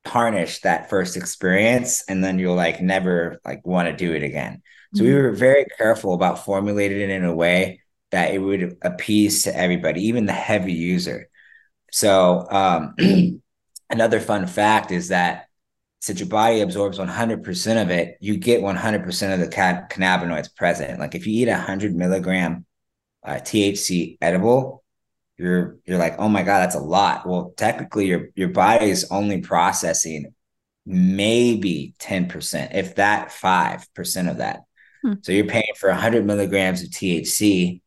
tarnish 0.04 0.60
that 0.60 0.90
first 0.90 1.16
experience 1.16 2.04
and 2.08 2.22
then 2.22 2.38
you'll 2.38 2.54
like 2.54 2.80
never 2.80 3.40
like 3.44 3.64
want 3.66 3.88
to 3.88 3.96
do 3.96 4.12
it 4.12 4.22
again. 4.22 4.62
So 4.94 5.04
we 5.04 5.10
Mm. 5.10 5.22
were 5.22 5.32
very 5.32 5.66
careful 5.78 6.14
about 6.14 6.44
formulating 6.44 7.00
it 7.00 7.10
in 7.10 7.24
a 7.24 7.34
way 7.34 7.80
that 8.10 8.32
it 8.32 8.38
would 8.38 8.76
appease 8.82 9.44
to 9.44 9.56
everybody, 9.56 10.02
even 10.08 10.26
the 10.26 10.32
heavy 10.32 10.74
user. 10.74 11.28
So 11.90 12.46
um, 12.50 12.94
another 13.90 14.20
fun 14.20 14.46
fact 14.46 14.92
is 14.92 15.08
that 15.08 15.46
since 16.00 16.20
your 16.20 16.28
body 16.28 16.60
absorbs 16.60 16.98
100% 16.98 17.82
of 17.82 17.90
it, 17.90 18.18
you 18.20 18.36
get 18.36 18.60
100% 18.62 19.32
of 19.34 19.40
the 19.40 19.48
cannabinoids 19.48 20.54
present. 20.54 21.00
Like 21.00 21.14
if 21.14 21.26
you 21.26 21.42
eat 21.42 21.48
a 21.48 21.52
100 21.52 21.94
milligram 21.96 22.66
uh, 23.24 23.36
THC 23.36 24.18
edible, 24.20 24.83
you're 25.36 25.78
you're 25.84 25.98
like, 25.98 26.16
oh 26.18 26.28
my 26.28 26.42
God, 26.42 26.60
that's 26.60 26.74
a 26.74 26.80
lot. 26.80 27.26
Well, 27.26 27.52
technically 27.56 28.06
your 28.06 28.28
your 28.34 28.48
body 28.48 28.90
is 28.90 29.08
only 29.10 29.40
processing 29.40 30.34
maybe 30.86 31.94
10%, 31.98 32.74
if 32.74 32.96
that 32.96 33.30
5% 33.30 34.30
of 34.30 34.36
that. 34.38 34.60
Hmm. 35.02 35.14
So 35.22 35.32
you're 35.32 35.46
paying 35.46 35.72
for 35.78 35.88
100 35.88 36.26
milligrams 36.26 36.82
of 36.82 36.90
THC 36.90 37.80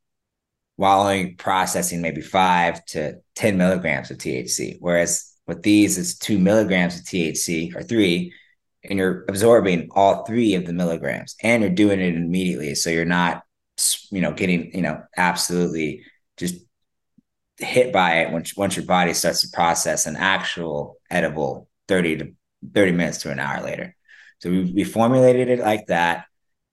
while 0.75 1.01
only 1.01 1.32
processing 1.34 2.01
maybe 2.01 2.22
five 2.22 2.84
to 2.86 3.16
10 3.36 3.58
milligrams 3.58 4.12
of 4.12 4.18
THC. 4.18 4.77
Whereas 4.80 5.34
with 5.48 5.63
these, 5.63 5.98
it's 5.98 6.18
two 6.18 6.38
milligrams 6.38 7.00
of 7.00 7.06
THC 7.06 7.75
or 7.75 7.82
three, 7.82 8.34
and 8.84 9.00
you're 9.00 9.25
absorbing 9.27 9.89
all 9.92 10.24
three 10.25 10.56
of 10.56 10.66
the 10.66 10.74
milligrams 10.74 11.36
and 11.42 11.63
you're 11.63 11.72
doing 11.72 12.00
it 12.00 12.16
immediately. 12.16 12.75
So 12.75 12.89
you're 12.89 13.06
not, 13.06 13.44
you 14.12 14.22
know, 14.22 14.34
getting, 14.34 14.74
you 14.74 14.82
know, 14.82 15.01
absolutely 15.16 16.04
just 16.38 16.56
hit 17.60 17.92
by 17.92 18.20
it 18.20 18.32
once 18.32 18.56
once 18.56 18.76
your 18.76 18.86
body 18.86 19.14
starts 19.14 19.42
to 19.42 19.50
process 19.52 20.06
an 20.06 20.16
actual 20.16 20.98
edible 21.10 21.68
30 21.88 22.18
to 22.18 22.32
30 22.74 22.92
minutes 22.92 23.20
to 23.20 23.32
an 23.32 23.40
hour 23.40 23.64
later. 23.64 23.96
So 24.40 24.50
we, 24.50 24.72
we 24.72 24.84
formulated 24.84 25.50
it 25.50 25.60
like 25.60 25.88
that. 25.88 26.26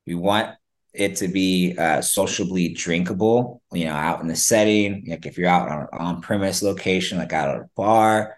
We 0.06 0.14
want 0.14 0.54
it 0.92 1.16
to 1.16 1.28
be 1.28 1.74
uh, 1.76 2.00
sociably 2.02 2.68
drinkable, 2.68 3.62
you 3.72 3.86
know, 3.86 3.94
out 3.94 4.20
in 4.20 4.28
the 4.28 4.36
setting. 4.36 5.04
Like 5.08 5.26
if 5.26 5.38
you're 5.38 5.48
out 5.48 5.68
on 5.68 5.88
on 5.92 6.22
premise 6.22 6.62
location, 6.62 7.18
like 7.18 7.32
out 7.32 7.50
at 7.54 7.62
a 7.62 7.70
bar, 7.76 8.36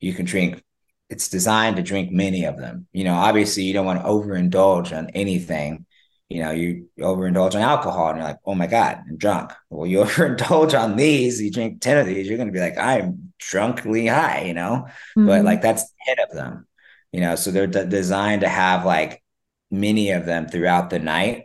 you 0.00 0.12
can 0.12 0.26
drink. 0.26 0.62
It's 1.08 1.28
designed 1.28 1.76
to 1.76 1.82
drink 1.82 2.10
many 2.10 2.44
of 2.44 2.58
them. 2.58 2.88
You 2.92 3.04
know, 3.04 3.14
obviously 3.14 3.62
you 3.62 3.72
don't 3.72 3.86
want 3.86 4.00
to 4.00 4.08
overindulge 4.08 4.96
on 4.96 5.10
anything 5.10 5.86
you 6.28 6.42
know, 6.42 6.50
you 6.50 6.88
overindulge 6.98 7.54
on 7.54 7.62
alcohol 7.62 8.08
and 8.08 8.18
you're 8.18 8.26
like, 8.26 8.38
oh 8.44 8.54
my 8.54 8.66
God, 8.66 9.02
I'm 9.08 9.16
drunk. 9.16 9.52
Well, 9.70 9.86
you 9.86 9.98
overindulge 10.04 10.78
on 10.78 10.96
these, 10.96 11.40
you 11.40 11.50
drink 11.52 11.80
10 11.80 11.98
of 11.98 12.06
these, 12.06 12.26
you're 12.28 12.36
going 12.36 12.48
to 12.48 12.52
be 12.52 12.60
like, 12.60 12.78
I'm 12.78 13.32
drunkly 13.38 14.06
high, 14.08 14.42
you 14.42 14.54
know? 14.54 14.86
But 15.24 15.42
Mhm. 15.42 15.44
like 15.44 15.62
that's 15.62 15.84
10 16.06 16.16
of 16.28 16.34
them, 16.34 16.66
you 17.12 17.20
know? 17.20 17.36
So 17.36 17.50
they're 17.50 17.66
d- 17.68 17.86
designed 17.86 18.40
to 18.42 18.48
have 18.48 18.84
like 18.84 19.22
many 19.70 20.10
of 20.10 20.26
them 20.26 20.48
throughout 20.48 20.90
the 20.90 20.98
night 20.98 21.44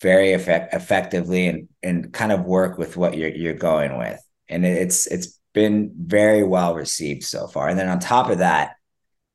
very 0.00 0.32
effect- 0.32 0.74
effectively 0.74 1.46
and, 1.46 1.68
and 1.82 2.12
kind 2.12 2.32
of 2.32 2.44
work 2.44 2.78
with 2.78 2.96
what 2.96 3.16
you're, 3.16 3.28
you're 3.30 3.52
going 3.54 3.98
with. 3.98 4.20
And 4.48 4.64
it's, 4.64 5.06
it's 5.06 5.38
been 5.52 5.92
very 5.96 6.42
well 6.42 6.74
received 6.74 7.24
so 7.24 7.46
far. 7.46 7.68
And 7.68 7.78
then 7.78 7.88
on 7.88 7.98
top 7.98 8.30
of 8.30 8.38
that, 8.38 8.76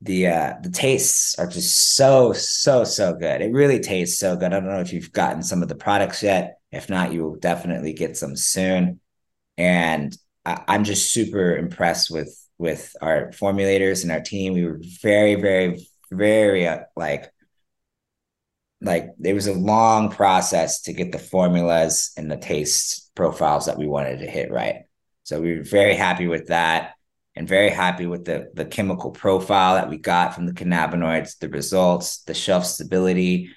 the 0.02 0.26
uh 0.26 0.54
the 0.62 0.70
tastes 0.70 1.38
are 1.38 1.46
just 1.46 1.94
so 1.94 2.32
so 2.32 2.84
so 2.84 3.14
good. 3.14 3.40
It 3.40 3.52
really 3.52 3.80
tastes 3.80 4.18
so 4.18 4.36
good. 4.36 4.52
I 4.52 4.60
don't 4.60 4.68
know 4.68 4.80
if 4.80 4.92
you've 4.92 5.12
gotten 5.12 5.42
some 5.42 5.62
of 5.62 5.68
the 5.68 5.74
products 5.74 6.22
yet. 6.22 6.58
If 6.70 6.90
not 6.90 7.12
you 7.12 7.22
will 7.22 7.36
definitely 7.36 7.92
get 7.92 8.16
some 8.16 8.36
soon. 8.36 9.00
And 9.56 10.16
I, 10.44 10.62
i'm 10.68 10.84
just 10.84 11.12
super 11.12 11.56
impressed 11.56 12.10
with 12.10 12.38
with 12.58 12.94
our 13.00 13.30
formulators 13.32 14.02
and 14.02 14.12
our 14.12 14.20
team. 14.20 14.54
We 14.54 14.64
were 14.64 14.80
very 15.02 15.34
very 15.36 15.88
very 16.12 16.66
uh, 16.66 16.80
like 16.94 17.32
like 18.82 19.08
it 19.24 19.32
was 19.32 19.46
a 19.46 19.54
long 19.54 20.10
process 20.10 20.82
to 20.82 20.92
get 20.92 21.10
the 21.12 21.18
formulas 21.18 22.12
and 22.16 22.30
the 22.30 22.36
taste 22.36 23.10
profiles 23.14 23.66
that 23.66 23.78
we 23.78 23.86
wanted 23.86 24.18
to 24.18 24.26
hit 24.26 24.50
right. 24.50 24.82
So 25.24 25.40
we 25.40 25.56
were 25.56 25.64
very 25.64 25.94
happy 25.94 26.28
with 26.28 26.48
that 26.48 26.95
and 27.36 27.46
very 27.46 27.70
happy 27.70 28.06
with 28.06 28.24
the 28.24 28.50
the 28.54 28.64
chemical 28.64 29.10
profile 29.10 29.74
that 29.74 29.88
we 29.90 29.98
got 29.98 30.34
from 30.34 30.46
the 30.46 30.52
cannabinoids, 30.52 31.38
the 31.38 31.48
results, 31.48 32.22
the 32.22 32.34
shelf 32.34 32.64
stability, 32.64 33.50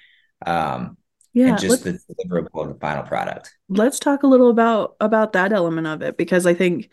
um, 0.44 0.96
and 1.34 1.58
just 1.58 1.84
the 1.84 1.98
deliverable 2.08 2.62
of 2.62 2.68
the 2.68 2.80
final 2.80 3.02
product. 3.02 3.54
let's 3.68 3.98
talk 3.98 4.22
a 4.22 4.26
little 4.26 4.50
about 4.50 4.96
about 5.00 5.32
that 5.32 5.52
element 5.52 5.86
of 5.86 6.02
it 6.02 6.16
because 6.16 6.46
I 6.46 6.54
think 6.54 6.90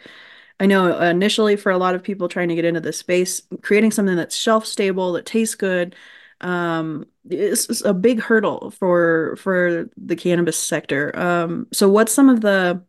I 0.60 0.66
know 0.66 1.00
initially 1.00 1.56
for 1.56 1.72
a 1.72 1.78
lot 1.78 1.94
of 1.94 2.04
people 2.04 2.30
trying 2.30 2.50
to 2.50 2.56
get 2.56 2.66
into 2.66 2.80
this 2.82 2.98
space, 2.98 3.42
creating 3.62 3.92
something 3.92 4.16
that's 4.16 4.36
shelf 4.36 4.66
stable, 4.66 5.14
that 5.14 5.26
tastes 5.26 5.56
good, 5.56 5.96
um, 6.42 7.06
is, 7.30 7.68
is 7.68 7.82
a 7.84 7.94
big 7.94 8.22
hurdle 8.22 8.72
for 8.72 9.36
for 9.38 9.90
the 9.98 10.16
cannabis 10.16 10.58
sector. 10.58 11.18
Um, 11.18 11.68
so 11.74 11.90
what's 11.90 12.14
some 12.14 12.30
of 12.30 12.42
the 12.42 12.84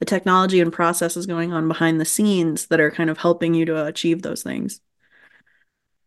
the 0.00 0.06
technology 0.06 0.60
and 0.60 0.72
processes 0.72 1.26
going 1.26 1.52
on 1.52 1.68
behind 1.68 2.00
the 2.00 2.04
scenes 2.04 2.66
that 2.66 2.80
are 2.80 2.90
kind 2.90 3.10
of 3.10 3.18
helping 3.18 3.54
you 3.54 3.64
to 3.66 3.86
achieve 3.86 4.22
those 4.22 4.42
things. 4.42 4.80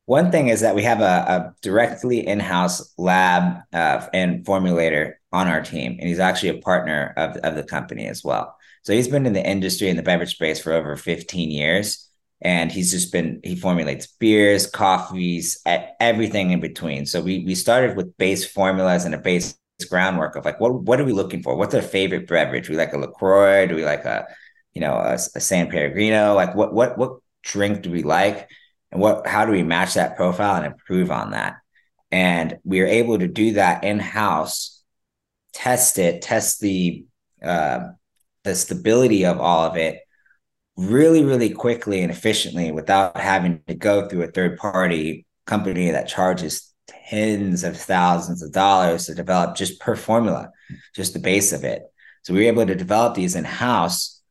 One 0.06 0.32
thing 0.32 0.50
is 0.50 0.60
that 0.62 0.76
we 0.76 0.84
have 0.84 1.00
a, 1.00 1.04
a 1.04 1.56
directly 1.62 2.28
in-house 2.28 2.94
lab 2.98 3.62
uh, 3.72 4.06
and 4.14 4.44
formulator 4.46 5.14
on 5.32 5.48
our 5.48 5.62
team, 5.62 5.96
and 5.98 6.10
he's 6.10 6.20
actually 6.20 6.50
a 6.50 6.62
partner 6.62 7.14
of, 7.16 7.38
of 7.38 7.56
the 7.56 7.64
company 7.64 8.08
as 8.08 8.24
well. 8.24 8.58
So 8.84 8.92
he's 8.92 9.08
been 9.08 9.26
in 9.26 9.32
the 9.32 9.48
industry 9.48 9.88
in 9.88 9.96
the 9.96 10.04
beverage 10.04 10.36
space 10.36 10.60
for 10.60 10.74
over 10.74 10.98
15 10.98 11.50
years. 11.50 12.10
And 12.42 12.70
he's 12.70 12.92
just 12.92 13.14
been, 13.14 13.40
he 13.42 13.56
formulates 13.56 14.08
beers, 14.20 14.68
coffees, 14.68 15.62
everything 15.66 16.52
in 16.52 16.60
between. 16.60 17.06
So 17.06 17.22
we 17.22 17.46
we 17.46 17.56
started 17.56 17.96
with 17.96 18.18
base 18.18 18.46
formulas 18.46 19.06
and 19.06 19.16
a 19.16 19.18
base 19.18 19.56
groundwork 19.86 20.36
of 20.36 20.46
like, 20.46 20.60
what 20.60 20.74
what 20.84 21.00
are 21.00 21.06
we 21.06 21.13
looking 21.13 21.44
for? 21.44 21.56
What's 21.56 21.75
our 21.75 21.82
favorite 21.82 22.28
beverage? 22.28 22.70
We 22.70 22.75
like 22.75 22.94
a 22.94 22.98
LaCroix? 22.98 23.68
Do 23.68 23.75
we 23.75 23.86
like 23.86 24.06
a, 24.06 24.28
you 24.74 24.82
know, 24.82 24.96
a, 24.96 25.13
a 25.13 25.40
San 25.40 25.70
Pellegrino? 25.70 26.34
Like 26.34 26.56
what 26.56 26.74
what 26.74 26.98
what 26.98 27.20
drink 27.44 27.82
do 27.82 27.92
we 27.92 28.04
like? 28.04 28.50
And 28.92 29.02
what 29.02 29.28
how 29.28 29.46
do 29.46 29.52
we 29.52 29.63
match 29.63 29.96
that 29.96 30.16
profile 30.16 30.58
and 30.58 30.66
improve 30.66 31.12
on 31.12 31.32
that? 31.32 31.58
And 32.12 32.58
we 32.63 32.82
are 32.82 32.88
able 32.88 33.18
to 33.20 33.28
do 33.28 33.54
that 33.54 33.84
in-house, 33.84 34.84
test 35.54 35.98
it, 35.98 36.22
test 36.22 36.60
the 36.60 37.06
uh, 37.44 37.80
the 38.44 38.56
stability 38.56 39.25
of 39.25 39.40
all 39.40 39.66
of 39.66 39.78
it 39.78 40.00
really, 40.75 41.24
really 41.24 41.52
quickly 41.52 42.02
and 42.02 42.12
efficiently 42.12 42.72
without 42.72 43.18
having 43.18 43.62
to 43.68 43.75
go 43.75 44.08
through 44.08 44.24
a 44.24 44.32
third 44.32 44.58
party 44.58 45.25
company 45.46 45.92
that 45.92 46.08
charges 46.08 46.73
tens 46.88 47.63
of 47.63 47.78
thousands 47.78 48.42
of 48.42 48.52
dollars 48.52 49.06
to 49.06 49.16
develop 49.16 49.56
just 49.56 49.80
per 49.80 49.96
formula, 49.96 50.52
just 50.96 51.13
the 51.13 51.20
base 51.20 51.54
of 51.54 51.63
it. 51.63 51.84
So 52.24 52.34
we 52.34 52.42
were 52.42 52.52
able 52.52 52.66
to 52.66 52.75
develop 52.75 53.16
these 53.16 53.36
in 53.36 53.44
house 53.44 54.22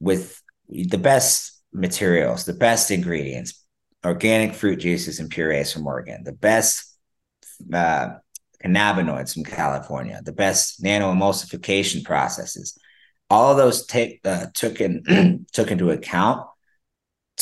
with 0.00 0.40
the 0.68 0.98
best 0.98 1.62
materials, 1.72 2.44
the 2.44 2.54
best 2.54 2.90
ingredients, 2.90 3.62
organic 4.04 4.54
fruit 4.54 4.80
juices 4.80 5.20
and 5.20 5.30
purees 5.30 5.72
from 5.72 5.86
Oregon, 5.86 6.24
the 6.24 6.32
best 6.32 6.96
uh, 7.72 8.10
cannabinoids 8.62 9.34
from 9.34 9.44
California, 9.44 10.20
the 10.24 10.32
best 10.32 10.82
nano 10.82 11.12
emulsification 11.12 12.04
processes, 12.04 12.78
all 13.32 13.50
of 13.50 13.56
those 13.56 13.86
take 13.86 14.20
uh, 14.24 14.46
took 14.52 14.80
in 14.80 15.46
took 15.52 15.70
into 15.70 15.90
account 15.90 16.46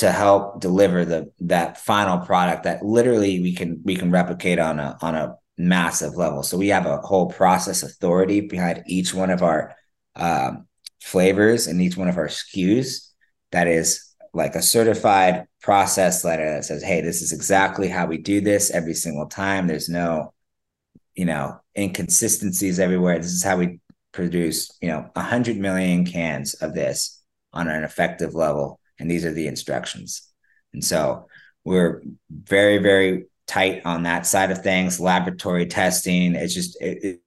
to 0.00 0.10
help 0.10 0.60
deliver 0.60 1.04
the 1.04 1.30
that 1.40 1.78
final 1.78 2.18
product 2.18 2.64
that 2.64 2.82
literally 2.82 3.40
we 3.40 3.54
can 3.54 3.80
we 3.84 3.94
can 3.94 4.10
replicate 4.10 4.58
on 4.58 4.80
a 4.80 4.96
on 5.02 5.14
a 5.14 5.36
massive 5.58 6.16
level. 6.16 6.42
So 6.42 6.56
we 6.56 6.68
have 6.68 6.86
a 6.86 6.98
whole 6.98 7.30
process 7.30 7.82
authority 7.82 8.40
behind 8.40 8.82
each 8.86 9.12
one 9.12 9.28
of 9.28 9.42
our 9.42 9.74
um, 10.16 10.66
flavors 11.02 11.66
and 11.66 11.82
each 11.82 11.98
one 11.98 12.08
of 12.08 12.16
our 12.16 12.28
SKUs 12.28 13.10
that 13.52 13.66
is 13.66 14.14
like 14.32 14.54
a 14.54 14.62
certified 14.62 15.46
process 15.60 16.24
letter 16.24 16.50
that 16.50 16.64
says, 16.64 16.82
"Hey, 16.82 17.02
this 17.02 17.20
is 17.20 17.32
exactly 17.32 17.88
how 17.88 18.06
we 18.06 18.16
do 18.16 18.40
this 18.40 18.70
every 18.70 18.94
single 18.94 19.26
time. 19.26 19.66
There's 19.66 19.90
no, 19.90 20.32
you 21.14 21.26
know, 21.26 21.60
inconsistencies 21.76 22.80
everywhere. 22.80 23.18
This 23.18 23.32
is 23.32 23.44
how 23.44 23.58
we 23.58 23.80
produce, 24.12 24.74
you 24.80 24.88
know, 24.88 25.10
100 25.14 25.58
million 25.58 26.06
cans 26.06 26.54
of 26.54 26.74
this 26.74 27.22
on 27.52 27.68
an 27.68 27.84
effective 27.84 28.34
level. 28.34 28.79
And 29.00 29.10
these 29.10 29.24
are 29.24 29.32
the 29.32 29.46
instructions. 29.46 30.22
And 30.72 30.84
so 30.84 31.26
we're 31.64 32.02
very, 32.30 32.78
very 32.78 33.26
tight 33.46 33.82
on 33.84 34.04
that 34.04 34.26
side 34.26 34.50
of 34.50 34.62
things. 34.62 35.00
Laboratory 35.00 35.66
testing, 35.66 36.34
it's 36.34 36.54
just, 36.54 36.80
it, 36.80 37.04
it, 37.04 37.22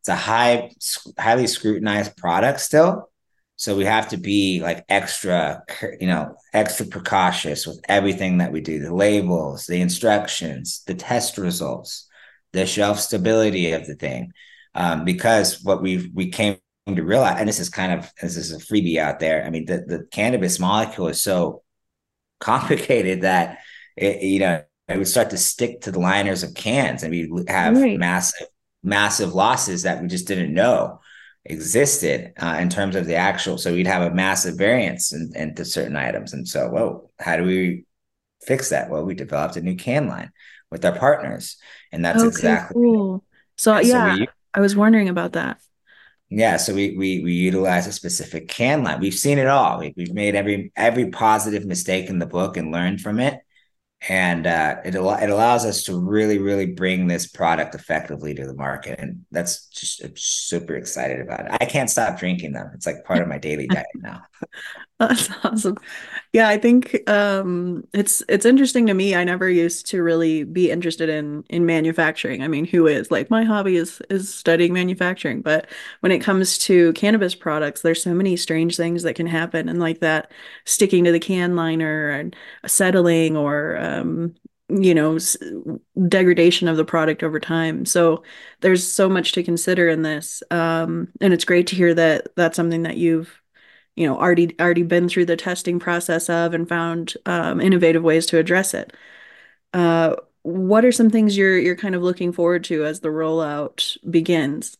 it's 0.00 0.08
a 0.08 0.16
high, 0.16 0.70
highly 1.18 1.46
scrutinized 1.46 2.16
product 2.16 2.60
still. 2.60 3.10
So 3.56 3.76
we 3.76 3.84
have 3.84 4.08
to 4.08 4.16
be 4.16 4.60
like 4.60 4.84
extra, 4.88 5.62
you 6.00 6.08
know, 6.08 6.34
extra 6.52 6.86
precautious 6.86 7.66
with 7.66 7.80
everything 7.88 8.38
that 8.38 8.50
we 8.50 8.60
do 8.60 8.80
the 8.80 8.92
labels, 8.92 9.66
the 9.66 9.80
instructions, 9.80 10.82
the 10.86 10.94
test 10.94 11.38
results, 11.38 12.08
the 12.52 12.66
shelf 12.66 12.98
stability 12.98 13.72
of 13.72 13.86
the 13.86 13.94
thing 13.94 14.32
um, 14.74 15.04
because 15.04 15.62
what 15.62 15.82
we 15.82 16.10
we 16.14 16.28
came 16.30 16.58
to 16.86 17.02
realize, 17.02 17.38
and 17.38 17.48
this 17.48 17.60
is 17.60 17.70
kind 17.70 17.92
of 17.92 18.12
this 18.20 18.36
is 18.36 18.52
a 18.52 18.58
freebie 18.58 18.98
out 18.98 19.18
there. 19.18 19.44
I 19.44 19.50
mean, 19.50 19.64
the 19.64 19.78
the 19.78 20.06
cannabis 20.10 20.58
molecule 20.58 21.08
is 21.08 21.22
so 21.22 21.62
complicated 22.40 23.22
that 23.22 23.58
it, 23.96 24.22
you 24.22 24.40
know 24.40 24.62
it 24.88 24.98
would 24.98 25.08
start 25.08 25.30
to 25.30 25.38
stick 25.38 25.80
to 25.82 25.90
the 25.90 26.00
liners 26.00 26.42
of 26.42 26.54
cans, 26.54 27.02
and 27.02 27.10
we 27.10 27.44
have 27.48 27.76
right. 27.80 27.98
massive 27.98 28.48
massive 28.82 29.34
losses 29.34 29.84
that 29.84 30.02
we 30.02 30.08
just 30.08 30.28
didn't 30.28 30.52
know 30.52 31.00
existed 31.46 32.32
uh, 32.38 32.58
in 32.60 32.68
terms 32.68 32.96
of 32.96 33.06
the 33.06 33.14
actual. 33.14 33.56
So 33.56 33.72
we'd 33.72 33.86
have 33.86 34.02
a 34.02 34.14
massive 34.14 34.56
variance 34.56 35.12
into 35.12 35.64
certain 35.64 35.96
items, 35.96 36.34
and 36.34 36.46
so 36.46 36.68
whoa, 36.68 37.10
how 37.18 37.36
do 37.36 37.44
we 37.44 37.86
fix 38.42 38.70
that? 38.70 38.90
Well, 38.90 39.04
we 39.04 39.14
developed 39.14 39.56
a 39.56 39.62
new 39.62 39.76
can 39.76 40.06
line 40.06 40.32
with 40.70 40.84
our 40.84 40.96
partners, 40.96 41.56
and 41.92 42.04
that's 42.04 42.20
okay, 42.20 42.28
exactly. 42.28 42.74
Cool. 42.74 43.24
So 43.56 43.78
yeah, 43.78 44.16
so 44.16 44.20
we, 44.20 44.28
I 44.52 44.60
was 44.60 44.76
wondering 44.76 45.08
about 45.08 45.32
that. 45.32 45.60
Yeah, 46.36 46.56
so 46.56 46.74
we 46.74 46.96
we 46.96 47.22
we 47.22 47.32
utilize 47.32 47.86
a 47.86 47.92
specific 47.92 48.48
can 48.48 48.82
line. 48.82 48.98
We've 48.98 49.14
seen 49.14 49.38
it 49.38 49.46
all. 49.46 49.78
We, 49.78 49.94
we've 49.96 50.12
made 50.12 50.34
every 50.34 50.72
every 50.74 51.10
positive 51.10 51.64
mistake 51.64 52.08
in 52.08 52.18
the 52.18 52.26
book 52.26 52.56
and 52.56 52.72
learned 52.72 53.00
from 53.00 53.20
it, 53.20 53.38
and 54.08 54.44
uh, 54.46 54.76
it 54.84 54.96
al- 54.96 55.22
it 55.22 55.30
allows 55.30 55.64
us 55.64 55.84
to 55.84 55.96
really 56.00 56.38
really 56.38 56.66
bring 56.66 57.06
this 57.06 57.28
product 57.28 57.76
effectively 57.76 58.34
to 58.34 58.46
the 58.46 58.54
market, 58.54 58.98
and 58.98 59.24
that's 59.30 59.68
just 59.68 60.02
I'm 60.02 60.14
super 60.16 60.74
excited 60.74 61.20
about 61.20 61.46
it. 61.46 61.52
I 61.60 61.66
can't 61.66 61.88
stop 61.88 62.18
drinking 62.18 62.52
them. 62.52 62.72
It's 62.74 62.86
like 62.86 63.04
part 63.04 63.22
of 63.22 63.28
my 63.28 63.38
daily 63.38 63.66
diet 63.68 63.86
now. 63.94 64.22
That's 65.08 65.28
awesome. 65.44 65.76
Yeah, 66.32 66.48
I 66.48 66.58
think 66.58 67.08
um, 67.08 67.84
it's 67.92 68.22
it's 68.28 68.46
interesting 68.46 68.86
to 68.86 68.94
me. 68.94 69.14
I 69.14 69.24
never 69.24 69.48
used 69.48 69.86
to 69.86 70.02
really 70.02 70.44
be 70.44 70.70
interested 70.70 71.08
in 71.08 71.44
in 71.48 71.66
manufacturing. 71.66 72.42
I 72.42 72.48
mean, 72.48 72.64
who 72.66 72.86
is? 72.86 73.10
Like 73.10 73.30
my 73.30 73.44
hobby 73.44 73.76
is 73.76 74.00
is 74.10 74.32
studying 74.32 74.72
manufacturing, 74.72 75.42
but 75.42 75.68
when 76.00 76.12
it 76.12 76.20
comes 76.20 76.58
to 76.60 76.92
cannabis 76.94 77.34
products, 77.34 77.82
there's 77.82 78.02
so 78.02 78.14
many 78.14 78.36
strange 78.36 78.76
things 78.76 79.02
that 79.04 79.14
can 79.16 79.26
happen, 79.26 79.68
and 79.68 79.80
like 79.80 80.00
that 80.00 80.32
sticking 80.66 81.04
to 81.04 81.12
the 81.12 81.20
can 81.20 81.56
liner 81.56 82.10
and 82.10 82.36
settling 82.66 83.36
or 83.36 83.76
um, 83.78 84.34
you 84.68 84.94
know 84.94 85.18
degradation 86.08 86.68
of 86.68 86.76
the 86.76 86.84
product 86.84 87.22
over 87.22 87.38
time 87.38 87.84
so 87.86 88.22
there's 88.60 88.86
so 88.86 89.08
much 89.08 89.32
to 89.32 89.42
consider 89.42 89.88
in 89.88 90.02
this 90.02 90.42
um, 90.50 91.08
and 91.20 91.32
it's 91.32 91.44
great 91.44 91.66
to 91.68 91.76
hear 91.76 91.94
that 91.94 92.28
that's 92.36 92.56
something 92.56 92.82
that 92.82 92.96
you've 92.96 93.40
you 93.96 94.06
know 94.06 94.16
already 94.16 94.58
already 94.60 94.82
been 94.82 95.08
through 95.08 95.26
the 95.26 95.36
testing 95.36 95.78
process 95.78 96.28
of 96.28 96.54
and 96.54 96.68
found 96.68 97.14
um, 97.26 97.60
innovative 97.60 98.02
ways 98.02 98.26
to 98.26 98.38
address 98.38 98.74
it. 98.74 98.92
Uh, 99.72 100.16
what 100.42 100.84
are 100.84 100.92
some 100.92 101.10
things 101.10 101.36
you're 101.36 101.58
you're 101.58 101.76
kind 101.76 101.94
of 101.94 102.02
looking 102.02 102.32
forward 102.32 102.64
to 102.64 102.84
as 102.84 103.00
the 103.00 103.08
rollout 103.08 103.96
begins? 104.10 104.76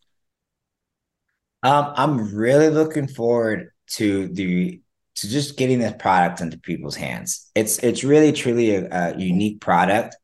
Um, 1.63 1.93
I'm 1.97 2.35
really 2.35 2.69
looking 2.69 3.09
forward 3.09 3.71
to 3.93 4.29
the 4.29 4.81
to 5.17 5.29
just 5.29 5.57
getting 5.57 5.79
this 5.79 5.95
product 5.99 6.41
into 6.41 6.59
people's 6.59 6.97
hands. 6.97 7.51
It's 7.55 7.79
it's 7.79 8.05
really 8.05 8.33
truly 8.33 8.75
a, 8.75 8.89
a 8.91 9.17
unique 9.17 9.61
product, 9.61 10.17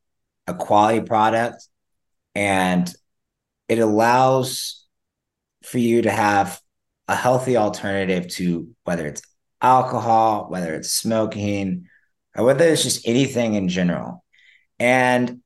a 0.46 0.54
quality 0.54 1.00
product, 1.00 1.66
and 2.34 2.92
it 3.68 3.78
allows 3.78 4.84
for 5.62 5.78
you 5.78 6.02
to 6.02 6.10
have 6.10 6.60
a 7.10 7.16
healthy 7.16 7.56
alternative 7.56 8.28
to 8.28 8.68
whether 8.84 9.04
it's 9.04 9.20
alcohol, 9.60 10.46
whether 10.48 10.74
it's 10.74 10.92
smoking, 10.92 11.88
or 12.36 12.44
whether 12.44 12.64
it's 12.68 12.84
just 12.84 13.06
anything 13.06 13.54
in 13.54 13.68
general. 13.68 14.24
And 14.78 15.40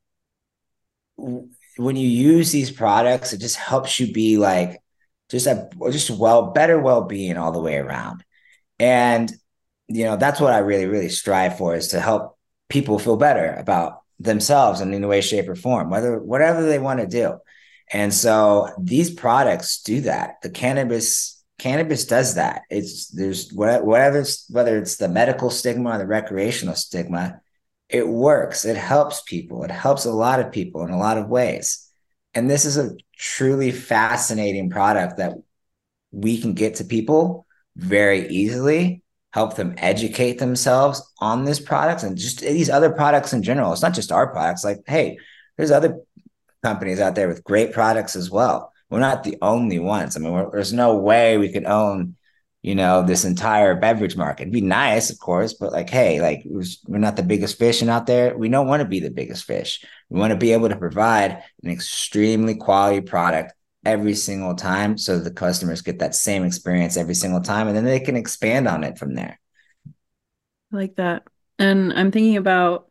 when 1.17 1.97
you 1.97 2.07
use 2.07 2.53
these 2.53 2.71
products, 2.71 3.33
it 3.33 3.41
just 3.41 3.57
helps 3.57 3.99
you 3.99 4.13
be 4.13 4.37
like 4.37 4.83
just 5.31 5.47
a 5.47 5.71
just 5.91 6.11
well 6.11 6.51
better 6.51 6.79
well-being 6.79 7.39
all 7.39 7.51
the 7.51 7.63
way 7.63 7.77
around. 7.79 8.23
And 8.79 9.33
you 9.89 10.05
know, 10.05 10.17
that's 10.17 10.41
what 10.41 10.53
I 10.53 10.59
really, 10.59 10.87
really 10.87 11.09
strive 11.09 11.57
for 11.57 11.75
is 11.75 11.89
to 11.89 12.01
help 12.01 12.39
people 12.69 12.99
feel 12.99 13.17
better 13.17 13.55
about 13.55 14.03
themselves 14.19 14.83
in 14.83 14.93
any 14.93 15.07
way, 15.07 15.23
shape, 15.23 15.49
or 15.49 15.57
form, 15.57 15.89
whether 15.89 16.19
whatever 16.19 16.63
they 16.63 16.79
want 16.79 17.01
to 17.01 17.07
do. 17.07 17.39
And 17.91 18.13
so 18.13 18.69
these 18.79 19.11
products 19.11 19.83
do 19.83 20.03
that. 20.03 20.43
The 20.43 20.51
cannabis 20.51 21.34
cannabis 21.65 22.05
does 22.05 22.35
that. 22.35 22.63
It's 22.69 23.09
there's 23.09 23.51
whatever 23.51 24.23
whether 24.51 24.77
it's 24.77 24.97
the 24.97 25.09
medical 25.09 25.49
stigma 25.49 25.93
or 25.93 25.99
the 25.99 26.07
recreational 26.07 26.75
stigma, 26.75 27.41
it 27.89 28.07
works. 28.07 28.67
It 28.67 28.77
helps 28.77 29.23
people. 29.23 29.65
It 29.65 29.71
helps 29.71 30.05
a 30.05 30.13
lot 30.13 30.41
of 30.41 30.53
people 30.53 30.85
in 30.85 30.91
a 30.91 30.99
lot 30.99 31.17
of 31.17 31.31
ways. 31.31 31.89
And 32.35 32.51
this 32.51 32.67
is 32.67 32.77
a 32.77 32.95
truly 33.17 33.71
fascinating 33.71 34.69
product 34.69 35.17
that 35.17 35.33
we 36.11 36.39
can 36.39 36.53
get 36.53 36.75
to 36.77 36.85
people 36.85 37.47
very 37.77 38.29
easily, 38.29 39.03
help 39.33 39.57
them 39.57 39.75
educate 39.79 40.39
themselves 40.39 41.01
on 41.19 41.47
this 41.47 41.61
product 41.61 42.03
and 42.03 42.19
just 42.19 42.41
these 42.41 42.69
other 42.69 42.91
products 42.91 43.33
in 43.33 43.43
general. 43.43 43.73
It's 43.73 43.81
not 43.81 43.95
just 43.95 44.13
our 44.13 44.31
products. 44.31 44.65
Like, 44.65 44.81
hey, 44.87 45.17
there's 45.57 45.71
other 45.71 46.01
companies 46.63 47.01
out 47.01 47.15
there 47.15 47.29
with 47.29 47.43
great 47.43 47.73
products 47.73 48.17
as 48.17 48.31
well 48.31 48.74
we're 48.91 49.01
not 49.01 49.25
the 49.25 49.39
only 49.43 49.79
ones. 49.79 50.17
I 50.17 50.21
mean, 50.21 50.33
there's 50.53 50.73
no 50.73 50.97
way 50.97 51.39
we 51.39 51.53
could 51.53 51.65
own 51.65 52.17
you 52.65 52.75
know, 52.75 53.03
this 53.03 53.27
entire 53.27 53.75
beverage 53.75 54.17
market. 54.17 54.45
It'd 54.45 54.53
be 54.55 54.63
nice, 54.63 55.11
of 55.11 55.19
course, 55.19 55.53
but 55.53 55.71
like, 55.71 55.91
hey, 55.91 56.23
like 56.23 56.45
we're 56.47 56.97
not 56.99 57.15
the 57.15 57.23
biggest 57.23 57.59
fish 57.59 57.83
and 57.83 57.91
out 57.91 58.07
there. 58.07 58.35
We 58.39 58.49
don't 58.49 58.67
want 58.67 58.81
to 58.81 58.89
be 58.89 59.01
the 59.01 59.11
biggest 59.11 59.45
fish. 59.45 59.85
We 60.09 60.19
want 60.19 60.31
to 60.31 60.39
be 60.39 60.53
able 60.55 60.71
to 60.71 60.77
provide 60.77 61.43
an 61.63 61.71
extremely 61.71 62.55
quality 62.55 63.03
product 63.03 63.53
every 63.85 64.15
single 64.15 64.55
time 64.55 64.97
so 64.97 65.19
the 65.19 65.31
customers 65.31 65.83
get 65.83 65.99
that 65.99 66.15
same 66.15 66.43
experience 66.43 66.97
every 66.97 67.15
single 67.15 67.43
time 67.43 67.69
and 67.69 67.77
then 67.77 67.85
they 67.85 68.01
can 68.01 68.17
expand 68.17 68.67
on 68.67 68.83
it 68.83 68.97
from 68.97 69.15
there. 69.15 69.39
I 70.73 70.77
like 70.77 70.97
that. 70.97 71.25
And 71.59 71.93
I'm 71.93 72.11
thinking 72.13 72.39
about 72.39 72.89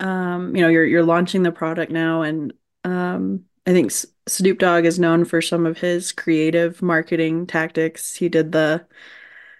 um, 0.00 0.56
you 0.56 0.62
know, 0.62 0.68
you're 0.68 0.86
you're 0.86 1.04
launching 1.04 1.42
the 1.42 1.52
product 1.52 1.92
now 1.92 2.22
and 2.22 2.54
um 2.84 3.44
I 3.66 3.72
think 3.72 3.92
Snoop 4.26 4.58
Dogg 4.58 4.84
is 4.84 4.98
known 4.98 5.24
for 5.24 5.40
some 5.40 5.66
of 5.66 5.78
his 5.78 6.12
creative 6.12 6.82
marketing 6.82 7.46
tactics. 7.46 8.14
He 8.14 8.28
did 8.28 8.52
the 8.52 8.86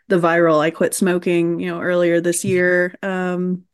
the 0.09 0.19
viral 0.19 0.61
I 0.61 0.71
quit 0.71 0.93
smoking, 0.93 1.61
you 1.61 1.71
know, 1.71 1.81
earlier 1.81 2.21
this 2.21 2.45
year. 2.45 2.95
Um, 3.03 3.64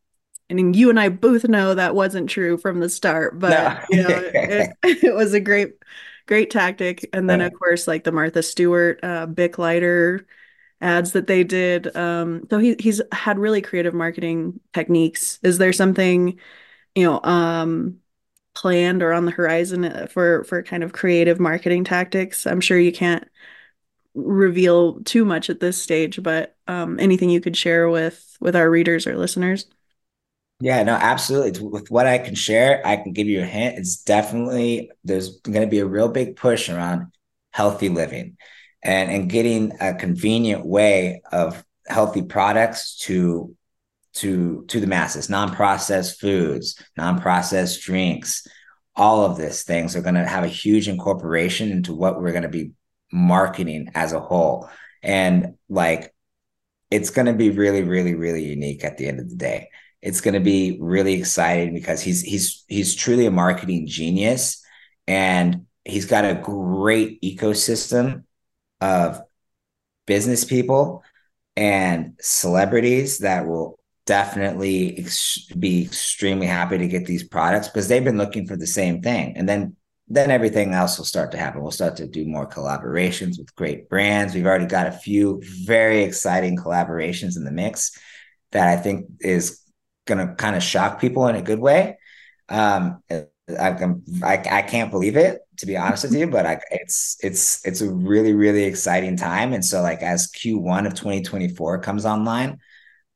and 0.49 0.75
you 0.75 0.91
and 0.91 0.99
I 0.99 1.09
both 1.09 1.49
know 1.49 1.75
that 1.75 1.95
wasn't 1.95 2.31
true 2.31 2.57
from 2.57 2.81
the 2.81 2.89
start, 2.89 3.39
but 3.39 3.51
no. 3.51 3.97
you 3.97 4.03
know, 4.03 4.09
it, 4.09 4.71
it, 5.05 5.15
was 5.15 5.35
a 5.35 5.41
great, 5.41 5.75
great 6.27 6.51
tactic. 6.51 7.09
And 7.13 7.29
then 7.29 7.41
of 7.41 7.53
course, 7.55 7.89
like 7.89 8.05
the 8.05 8.13
Martha 8.13 8.43
Stewart, 8.43 9.01
uh, 9.03 9.27
Bic 9.27 9.59
lighter 9.59 10.27
ads 10.81 11.13
that 11.13 11.27
they 11.27 11.45
did. 11.45 11.95
Um, 11.97 12.47
so 12.51 12.59
he 12.59 12.77
he's 12.79 13.01
had 13.13 13.39
really 13.39 13.63
creative 13.63 13.95
marketing 13.95 14.61
techniques. 14.73 15.39
Is 15.43 15.59
there 15.59 15.73
something, 15.73 16.39
you 16.95 17.05
know, 17.05 17.21
um, 17.23 18.01
planned 18.61 19.03
or 19.03 19.13
on 19.13 19.25
the 19.25 19.31
horizon 19.33 19.85
uh, 19.85 20.07
for 20.11 20.45
for 20.45 20.63
kind 20.63 20.83
of 20.83 20.93
creative 20.93 21.41
marketing 21.41 21.85
tactics? 21.85 22.47
I'm 22.47 22.61
sure 22.61 22.79
you 22.79 22.93
can't 22.93 23.27
reveal 24.15 25.03
too 25.05 25.25
much 25.25 25.51
at 25.51 25.61
this 25.61 25.81
stage, 25.81 26.23
but 26.23 26.57
um, 26.69 26.99
anything 27.01 27.31
you 27.31 27.41
could 27.41 27.57
share 27.57 27.89
with 27.89 28.37
with 28.41 28.57
our 28.57 28.71
readers 28.71 29.07
or 29.07 29.17
listeners? 29.17 29.67
Yeah, 30.61 30.83
no, 30.83 30.93
absolutely. 30.93 31.67
With 31.67 31.91
what 31.91 32.07
I 32.07 32.19
can 32.19 32.35
share, 32.35 32.87
I 32.87 32.97
can 32.97 33.13
give 33.13 33.27
you 33.27 33.41
a 33.41 33.47
hint. 33.47 33.79
It's 33.79 34.03
definitely 34.03 34.91
there's 35.05 35.41
going 35.41 35.63
to 35.63 35.67
be 35.67 35.79
a 35.79 35.87
real 35.87 36.09
big 36.09 36.37
push 36.37 36.69
around 36.69 37.13
healthy 37.53 37.89
living 37.89 38.37
and 38.83 39.11
and 39.11 39.31
getting 39.31 39.73
a 39.81 39.95
convenient 39.95 40.65
way 40.67 41.23
of 41.33 41.65
healthy 41.89 42.23
products 42.23 42.99
to 42.99 43.57
to 44.21 44.65
to 44.69 44.81
the 44.81 44.87
masses, 44.87 45.31
non-processed 45.31 46.21
foods, 46.21 46.83
non-processed 46.97 47.83
drinks, 47.83 48.47
all 48.95 49.25
of 49.25 49.39
these 49.39 49.63
things 49.63 49.97
are 49.97 50.03
going 50.03 50.15
to 50.15 50.27
have 50.27 50.45
a 50.45 50.49
huge 50.49 50.89
incorporation 50.89 51.71
into 51.71 51.95
what 51.95 52.21
we're 52.21 52.33
going 52.33 52.43
to 52.43 52.49
be 52.49 52.73
marketing 53.13 53.91
as 53.95 54.13
a 54.13 54.21
whole. 54.21 54.69
And 55.03 55.55
like 55.69 56.15
it's 56.91 57.11
going 57.11 57.27
to 57.27 57.33
be 57.33 57.51
really 57.51 57.83
really 57.83 58.15
really 58.15 58.45
unique 58.45 58.85
at 58.85 58.99
the 58.99 59.07
end 59.07 59.21
of 59.21 59.31
the 59.31 59.37
day. 59.37 59.71
It's 60.03 60.21
going 60.21 60.35
to 60.35 60.41
be 60.41 60.79
really 60.81 61.15
exciting 61.15 61.73
because 61.73 62.03
he's 62.03 62.21
he's 62.21 62.65
he's 62.69 62.95
truly 62.95 63.27
a 63.27 63.31
marketing 63.31 63.87
genius 63.87 64.63
and 65.07 65.67
he's 65.85 66.05
got 66.05 66.25
a 66.25 66.35
great 66.35 67.23
ecosystem 67.23 68.25
of 68.81 69.23
business 70.07 70.45
people 70.45 71.03
and 71.57 72.15
celebrities 72.21 73.19
that 73.19 73.47
will 73.47 73.80
definitely 74.07 74.99
ex- 74.99 75.47
be 75.59 75.85
extremely 75.85 76.47
happy 76.47 76.79
to 76.79 76.89
get 76.89 77.07
these 77.07 77.25
products 77.25 77.69
because 77.69 77.89
they've 77.89 78.05
been 78.05 78.19
looking 78.19 78.47
for 78.47 78.57
the 78.57 78.67
same 78.67 79.03
thing. 79.03 79.37
And 79.37 79.49
then 79.49 79.77
then 80.13 80.33
everything 80.33 80.75
else 80.75 80.99
will 80.99 81.05
start 81.05 81.31
to 81.31 81.39
happen. 81.39 81.63
We'll 81.63 81.71
start 81.71 81.97
to 81.99 82.07
do 82.09 82.27
more 82.27 82.49
collaborations 82.49 83.39
with 83.39 83.55
great 83.55 83.89
brands. 83.89 84.35
We've 84.35 84.45
already 84.45 84.67
got 84.67 84.89
a 84.89 84.93
few 84.93 85.41
very 85.65 86.03
exciting 86.03 86.57
collaborations 86.57 87.37
in 87.37 87.45
the 87.45 87.53
mix 87.53 87.97
that 88.51 88.67
i 88.67 88.75
think 88.75 89.07
is 89.21 89.61
going 90.07 90.27
to 90.27 90.35
kind 90.35 90.57
of 90.57 90.63
shock 90.65 91.01
people 91.01 91.29
in 91.29 91.37
a 91.37 91.43
good 91.43 91.61
way. 91.61 91.97
Um, 92.49 93.01
I, 93.09 93.27
I, 93.59 94.43
I 94.51 94.63
can't 94.63 94.91
believe 94.91 95.17
it 95.17 95.41
to 95.61 95.67
be 95.67 95.77
honest 95.77 96.05
with 96.05 96.15
you, 96.15 96.27
but 96.27 96.47
I, 96.47 96.61
it's 96.71 97.17
it's 97.23 97.65
it's 97.67 97.81
a 97.81 97.91
really 97.91 98.33
really 98.33 98.65
exciting 98.65 99.17
time. 99.17 99.53
And 99.53 99.65
so 99.65 99.83
like 99.83 100.03
as 100.03 100.31
Q1 100.33 100.87
of 100.87 100.95
2024 100.95 101.81
comes 101.81 102.05
online, 102.07 102.59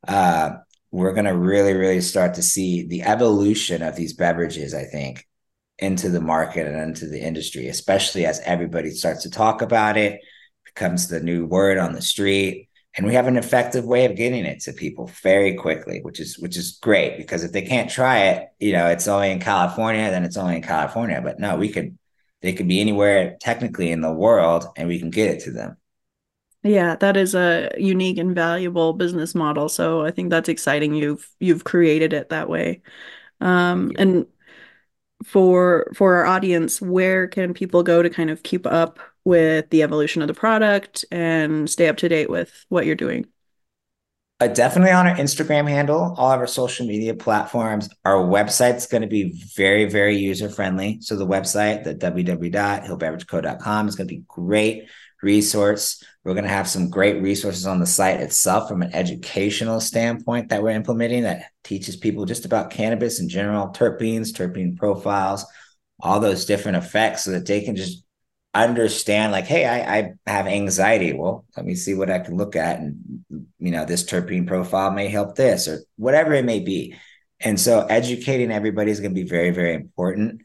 uh, 0.06 0.56
we're 0.94 1.12
gonna 1.12 1.37
really 1.37 1.74
really 1.74 2.00
start 2.00 2.35
to 2.35 2.42
see 2.42 2.87
the 2.87 3.02
evolution 3.02 3.83
of 3.83 3.96
these 3.96 4.14
beverages. 4.14 4.74
I 4.74 4.85
think 4.85 5.26
into 5.78 6.09
the 6.09 6.20
market 6.20 6.66
and 6.66 6.80
into 6.80 7.07
the 7.07 7.20
industry, 7.20 7.68
especially 7.68 8.26
as 8.26 8.40
everybody 8.44 8.90
starts 8.90 9.22
to 9.24 9.30
talk 9.30 9.61
about 9.62 9.96
it, 9.96 10.20
becomes 10.64 11.09
the 11.09 11.20
new 11.20 11.46
word 11.46 11.78
on 11.78 11.92
the 11.92 12.02
street 12.02 12.68
and 12.96 13.07
we 13.07 13.14
have 13.14 13.26
an 13.26 13.37
effective 13.37 13.85
way 13.85 14.04
of 14.04 14.16
getting 14.16 14.44
it 14.44 14.61
to 14.61 14.72
people 14.72 15.11
very 15.22 15.54
quickly 15.54 16.00
which 16.02 16.18
is 16.20 16.38
which 16.38 16.57
is 16.57 16.78
great 16.83 17.16
because 17.16 17.44
if 17.44 17.52
they 17.52 17.62
can't 17.62 17.90
try 17.90 18.18
it 18.18 18.48
you 18.59 18.72
know 18.72 18.87
it's 18.88 19.07
only 19.07 19.30
in 19.30 19.38
california 19.40 20.11
then 20.11 20.24
it's 20.24 20.37
only 20.37 20.57
in 20.57 20.62
california 20.62 21.20
but 21.22 21.38
no 21.38 21.57
we 21.57 21.68
could 21.68 21.96
they 22.44 22.52
could 22.52 22.68
be 22.68 22.78
anywhere 22.78 23.38
technically 23.40 23.90
in 23.90 24.02
the 24.02 24.12
world 24.12 24.66
and 24.76 24.87
we 24.87 24.98
can 24.98 25.09
get 25.09 25.30
it 25.30 25.40
to 25.44 25.50
them. 25.50 25.78
Yeah, 26.64 26.96
that 26.96 27.18
is 27.18 27.35
a 27.35 27.70
unique 27.77 28.16
and 28.16 28.35
valuable 28.35 28.94
business 28.94 29.35
model. 29.35 29.68
So 29.68 30.03
I 30.03 30.11
think 30.11 30.31
that's 30.31 30.48
exciting. 30.48 30.94
You've 30.94 31.29
you've 31.38 31.64
created 31.64 32.14
it 32.14 32.31
that 32.31 32.48
way. 32.48 32.81
Um, 33.42 33.92
and 33.98 34.27
for 35.27 35.92
for 35.94 36.14
our 36.16 36.24
audience, 36.24 36.81
where 36.81 37.29
can 37.29 37.53
people 37.53 37.83
go 37.83 38.03
to 38.03 38.09
kind 38.09 38.31
of 38.31 38.42
keep 38.42 38.66
up 38.66 38.98
with 39.24 39.68
the 39.68 39.83
evolution 39.83 40.22
of 40.22 40.29
the 40.29 40.35
product 40.35 41.05
and 41.11 41.68
stay 41.68 41.88
up 41.88 41.98
to 41.98 42.09
date 42.09 42.31
with 42.31 42.64
what 42.70 42.87
you're 42.87 42.94
doing? 42.94 43.27
Uh, 44.40 44.48
definitely 44.48 44.90
on 44.90 45.07
our 45.07 45.16
Instagram 45.16 45.68
handle, 45.68 46.14
all 46.16 46.33
of 46.33 46.40
our 46.40 46.46
social 46.46 46.87
media 46.87 47.14
platforms. 47.14 47.90
Our 48.07 48.24
website's 48.24 48.87
going 48.87 49.03
to 49.03 49.09
be 49.09 49.38
very, 49.55 49.85
very 49.85 50.16
user 50.16 50.48
friendly. 50.48 50.98
So 51.03 51.14
the 51.16 51.27
website, 51.27 51.85
the 51.85 51.94
www.hillbeverageco.com, 51.94 53.88
is 53.88 53.96
going 53.96 54.09
to 54.09 54.14
be 54.14 54.24
great 54.27 54.88
resource. 55.24 56.02
We're 56.22 56.34
going 56.34 56.44
to 56.44 56.50
have 56.50 56.68
some 56.68 56.90
great 56.90 57.20
resources 57.20 57.66
on 57.66 57.80
the 57.80 57.87
site 57.87 58.20
itself 58.20 58.68
from 58.68 58.82
an 58.82 58.94
educational 58.94 59.80
standpoint 59.80 60.50
that 60.50 60.62
we're 60.62 60.70
implementing 60.70 61.24
that 61.24 61.46
teaches 61.64 61.96
people 61.96 62.24
just 62.24 62.44
about 62.44 62.70
cannabis 62.70 63.20
in 63.20 63.28
general, 63.28 63.68
terpenes, 63.68 64.32
terpene 64.32 64.76
profiles, 64.76 65.44
all 66.00 66.20
those 66.20 66.44
different 66.44 66.76
effects 66.76 67.24
so 67.24 67.32
that 67.32 67.46
they 67.46 67.62
can 67.62 67.74
just 67.74 68.04
understand 68.52 69.32
like 69.32 69.46
hey 69.46 69.66
I, 69.66 69.98
I 69.98 70.12
have 70.30 70.46
anxiety. 70.46 71.12
Well 71.12 71.44
let 71.56 71.66
me 71.66 71.74
see 71.74 71.94
what 71.94 72.08
i 72.08 72.20
can 72.20 72.37
look 72.37 72.54
at 72.54 72.78
and 72.78 73.24
you 73.58 73.72
know 73.72 73.84
this 73.84 74.04
terpene 74.04 74.46
profile 74.46 74.92
may 74.92 75.08
help 75.08 75.34
this 75.34 75.66
or 75.66 75.80
whatever 75.96 76.34
it 76.34 76.44
may 76.44 76.60
be. 76.60 76.94
And 77.40 77.58
so 77.58 77.84
educating 77.87 78.52
everybody 78.52 78.92
is 78.92 79.00
going 79.00 79.10
to 79.10 79.20
be 79.20 79.28
very 79.28 79.50
very 79.50 79.74
important 79.74 80.42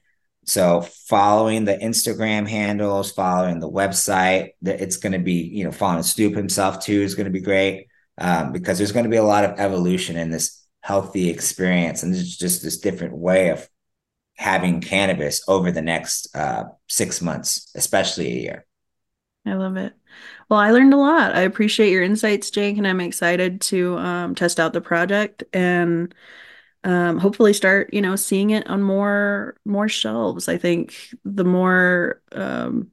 so 0.49 0.81
following 0.81 1.65
the 1.65 1.77
instagram 1.77 2.47
handles 2.47 3.11
following 3.11 3.59
the 3.59 3.69
website 3.69 4.51
that 4.61 4.81
it's 4.81 4.97
going 4.97 5.13
to 5.13 5.19
be 5.19 5.33
you 5.33 5.63
know 5.63 5.71
following 5.71 6.03
Snoop 6.03 6.35
himself 6.35 6.83
too 6.83 7.01
is 7.01 7.15
going 7.15 7.25
to 7.25 7.31
be 7.31 7.41
great 7.41 7.87
um, 8.17 8.51
because 8.51 8.77
there's 8.77 8.91
going 8.91 9.05
to 9.05 9.09
be 9.09 9.17
a 9.17 9.23
lot 9.23 9.45
of 9.45 9.59
evolution 9.59 10.17
in 10.17 10.29
this 10.29 10.65
healthy 10.81 11.29
experience 11.29 12.03
and 12.03 12.13
there's 12.13 12.37
just 12.37 12.63
this 12.63 12.79
different 12.79 13.15
way 13.15 13.49
of 13.49 13.67
having 14.39 14.79
cannabis 14.79 15.43
over 15.49 15.69
the 15.69 15.81
next 15.81 16.33
uh, 16.33 16.63
six 16.87 17.21
months, 17.21 17.69
especially 17.75 18.27
a 18.27 18.41
year. 18.41 18.65
I 19.45 19.55
love 19.55 19.75
it. 19.75 19.93
Well, 20.47 20.61
I 20.61 20.71
learned 20.71 20.93
a 20.93 20.97
lot. 20.97 21.35
I 21.35 21.41
appreciate 21.41 21.91
your 21.91 22.03
insights, 22.03 22.49
Jake, 22.49 22.77
and 22.77 22.87
I'm 22.87 23.01
excited 23.01 23.59
to 23.61 23.97
um, 23.97 24.35
test 24.35 24.57
out 24.57 24.71
the 24.71 24.79
project 24.79 25.43
and 25.51 26.15
um, 26.83 27.17
hopefully 27.17 27.53
start, 27.53 27.93
you 27.93 28.01
know, 28.01 28.15
seeing 28.15 28.51
it 28.51 28.67
on 28.67 28.81
more 28.81 29.57
more 29.65 29.89
shelves. 29.89 30.47
I 30.47 30.57
think 30.57 30.95
the 31.25 31.43
more 31.43 32.21
um, 32.31 32.91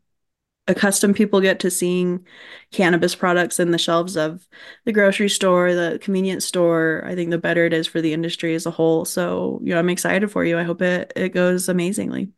accustomed 0.68 1.16
people 1.16 1.40
get 1.40 1.60
to 1.60 1.70
seeing 1.70 2.26
cannabis 2.72 3.14
products 3.14 3.60
in 3.60 3.70
the 3.70 3.78
shelves 3.78 4.16
of 4.16 4.46
the 4.84 4.92
grocery 4.92 5.28
store, 5.28 5.74
the 5.74 5.98
convenience 6.02 6.44
store, 6.44 7.04
I 7.06 7.14
think 7.14 7.30
the 7.30 7.38
better 7.38 7.64
it 7.64 7.72
is 7.72 7.86
for 7.86 8.00
the 8.00 8.12
industry 8.12 8.54
as 8.54 8.66
a 8.66 8.70
whole. 8.70 9.04
So, 9.04 9.60
you 9.62 9.72
know, 9.72 9.78
I'm 9.78 9.88
excited 9.88 10.30
for 10.30 10.44
you. 10.44 10.58
I 10.58 10.64
hope 10.64 10.82
it 10.82 11.12
it 11.14 11.30
goes 11.30 11.68
amazingly. 11.68 12.30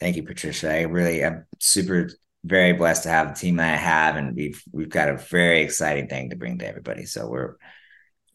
Thank 0.00 0.16
you, 0.16 0.22
Patricia. 0.22 0.72
I 0.72 0.82
really 0.82 1.22
am 1.22 1.46
super 1.58 2.08
very 2.44 2.72
blessed 2.72 3.02
to 3.02 3.08
have 3.08 3.34
the 3.34 3.40
team 3.40 3.56
that 3.56 3.74
I 3.74 3.76
have, 3.76 4.14
and 4.14 4.36
we've 4.36 4.62
we've 4.70 4.88
got 4.88 5.08
a 5.08 5.16
very 5.16 5.62
exciting 5.62 6.06
thing 6.06 6.30
to 6.30 6.36
bring 6.36 6.58
to 6.58 6.68
everybody. 6.68 7.04
So 7.04 7.28
we're 7.28 7.56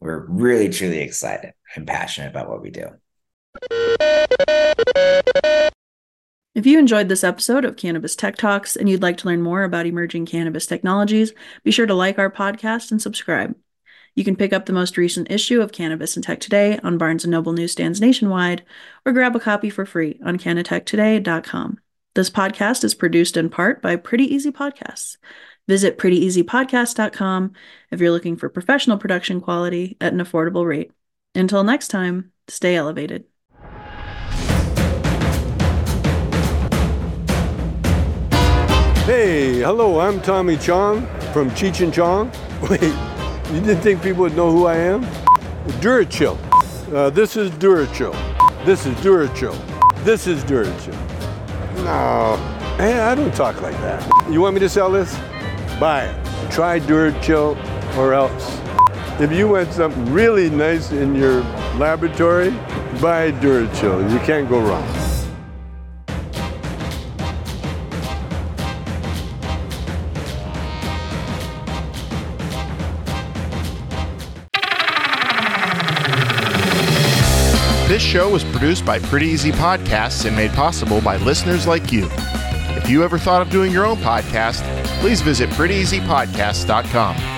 we're 0.04 0.26
really 0.26 0.68
truly 0.68 1.00
excited 1.00 1.54
and 1.74 1.86
passionate 1.86 2.28
about 2.28 2.48
what 2.48 2.60
we 2.60 2.70
do. 2.70 2.88
If 6.54 6.66
you 6.66 6.78
enjoyed 6.78 7.08
this 7.08 7.24
episode 7.24 7.64
of 7.64 7.78
Cannabis 7.78 8.14
Tech 8.14 8.36
Talks 8.36 8.76
and 8.76 8.86
you'd 8.88 9.02
like 9.02 9.16
to 9.18 9.28
learn 9.28 9.40
more 9.40 9.64
about 9.64 9.86
emerging 9.86 10.26
cannabis 10.26 10.66
technologies, 10.66 11.32
be 11.64 11.70
sure 11.70 11.86
to 11.86 11.94
like 11.94 12.18
our 12.18 12.30
podcast 12.30 12.90
and 12.90 13.00
subscribe. 13.00 13.56
You 14.14 14.24
can 14.24 14.36
pick 14.36 14.52
up 14.52 14.66
the 14.66 14.74
most 14.74 14.98
recent 14.98 15.30
issue 15.30 15.62
of 15.62 15.72
Cannabis 15.72 16.16
and 16.16 16.24
Tech 16.24 16.38
Today 16.38 16.78
on 16.84 16.98
Barnes 16.98 17.26
& 17.26 17.26
Noble 17.26 17.54
newsstands 17.54 18.00
nationwide 18.00 18.62
or 19.06 19.12
grab 19.12 19.34
a 19.34 19.40
copy 19.40 19.70
for 19.70 19.86
free 19.86 20.20
on 20.22 20.38
cannatechtoday.com. 20.38 21.78
This 22.14 22.30
podcast 22.30 22.84
is 22.84 22.94
produced 22.94 23.38
in 23.38 23.48
part 23.48 23.80
by 23.80 23.96
Pretty 23.96 24.32
Easy 24.32 24.52
Podcasts. 24.52 25.16
Visit 25.66 25.96
prettyeasypodcast.com 25.96 27.52
if 27.90 28.00
you're 28.00 28.10
looking 28.10 28.36
for 28.36 28.48
professional 28.48 28.98
production 28.98 29.40
quality 29.40 29.96
at 30.00 30.12
an 30.12 30.18
affordable 30.18 30.66
rate. 30.66 30.92
Until 31.34 31.64
next 31.64 31.88
time, 31.88 32.32
stay 32.48 32.76
elevated. 32.76 33.24
Hey, 39.06 39.60
hello, 39.60 40.00
I'm 40.00 40.20
Tommy 40.22 40.56
Chong 40.56 41.06
from 41.32 41.50
Cheech 41.50 41.82
and 41.82 41.92
Chong. 41.92 42.30
Wait, 42.70 42.80
you 43.52 43.60
didn't 43.60 43.80
think 43.80 44.02
people 44.02 44.22
would 44.22 44.36
know 44.36 44.50
who 44.50 44.66
I 44.66 44.76
am? 44.76 45.04
Durachill. 45.80 46.38
Uh, 46.92 47.10
this 47.10 47.36
is 47.36 47.50
Durachill. 47.52 48.14
This 48.64 48.86
is 48.86 48.94
Durachill. 48.96 49.54
This 50.04 50.26
is 50.26 50.42
Durachill. 50.44 50.94
No, 51.84 52.36
hey, 52.76 53.00
I 53.00 53.14
don't 53.14 53.34
talk 53.34 53.60
like 53.60 53.76
that. 53.78 54.30
You 54.30 54.40
want 54.40 54.54
me 54.54 54.60
to 54.60 54.68
sell 54.68 54.90
this? 54.90 55.14
Buy 55.80 56.04
it. 56.04 56.50
Try 56.50 56.80
Durachill 56.80 57.56
or 57.96 58.14
else. 58.14 58.60
If 59.20 59.32
you 59.32 59.48
want 59.48 59.72
something 59.72 60.12
really 60.12 60.50
nice 60.50 60.90
in 60.92 61.14
your 61.14 61.40
laboratory, 61.78 62.50
buy 63.00 63.32
Durachill. 63.32 64.10
You 64.10 64.18
can't 64.20 64.48
go 64.48 64.60
wrong. 64.60 64.84
This 77.86 78.02
show 78.02 78.28
was 78.28 78.42
produced 78.42 78.84
by 78.84 78.98
Pretty 78.98 79.26
Easy 79.26 79.52
Podcasts 79.52 80.24
and 80.24 80.34
made 80.34 80.50
possible 80.52 81.00
by 81.00 81.16
listeners 81.18 81.66
like 81.66 81.92
you. 81.92 82.08
If 82.76 82.90
you 82.90 83.04
ever 83.04 83.18
thought 83.18 83.40
of 83.40 83.50
doing 83.50 83.70
your 83.70 83.86
own 83.86 83.98
podcast, 83.98 84.62
please 85.04 85.20
visit 85.20 85.50
prettyeasypodcast.com. 85.50 87.33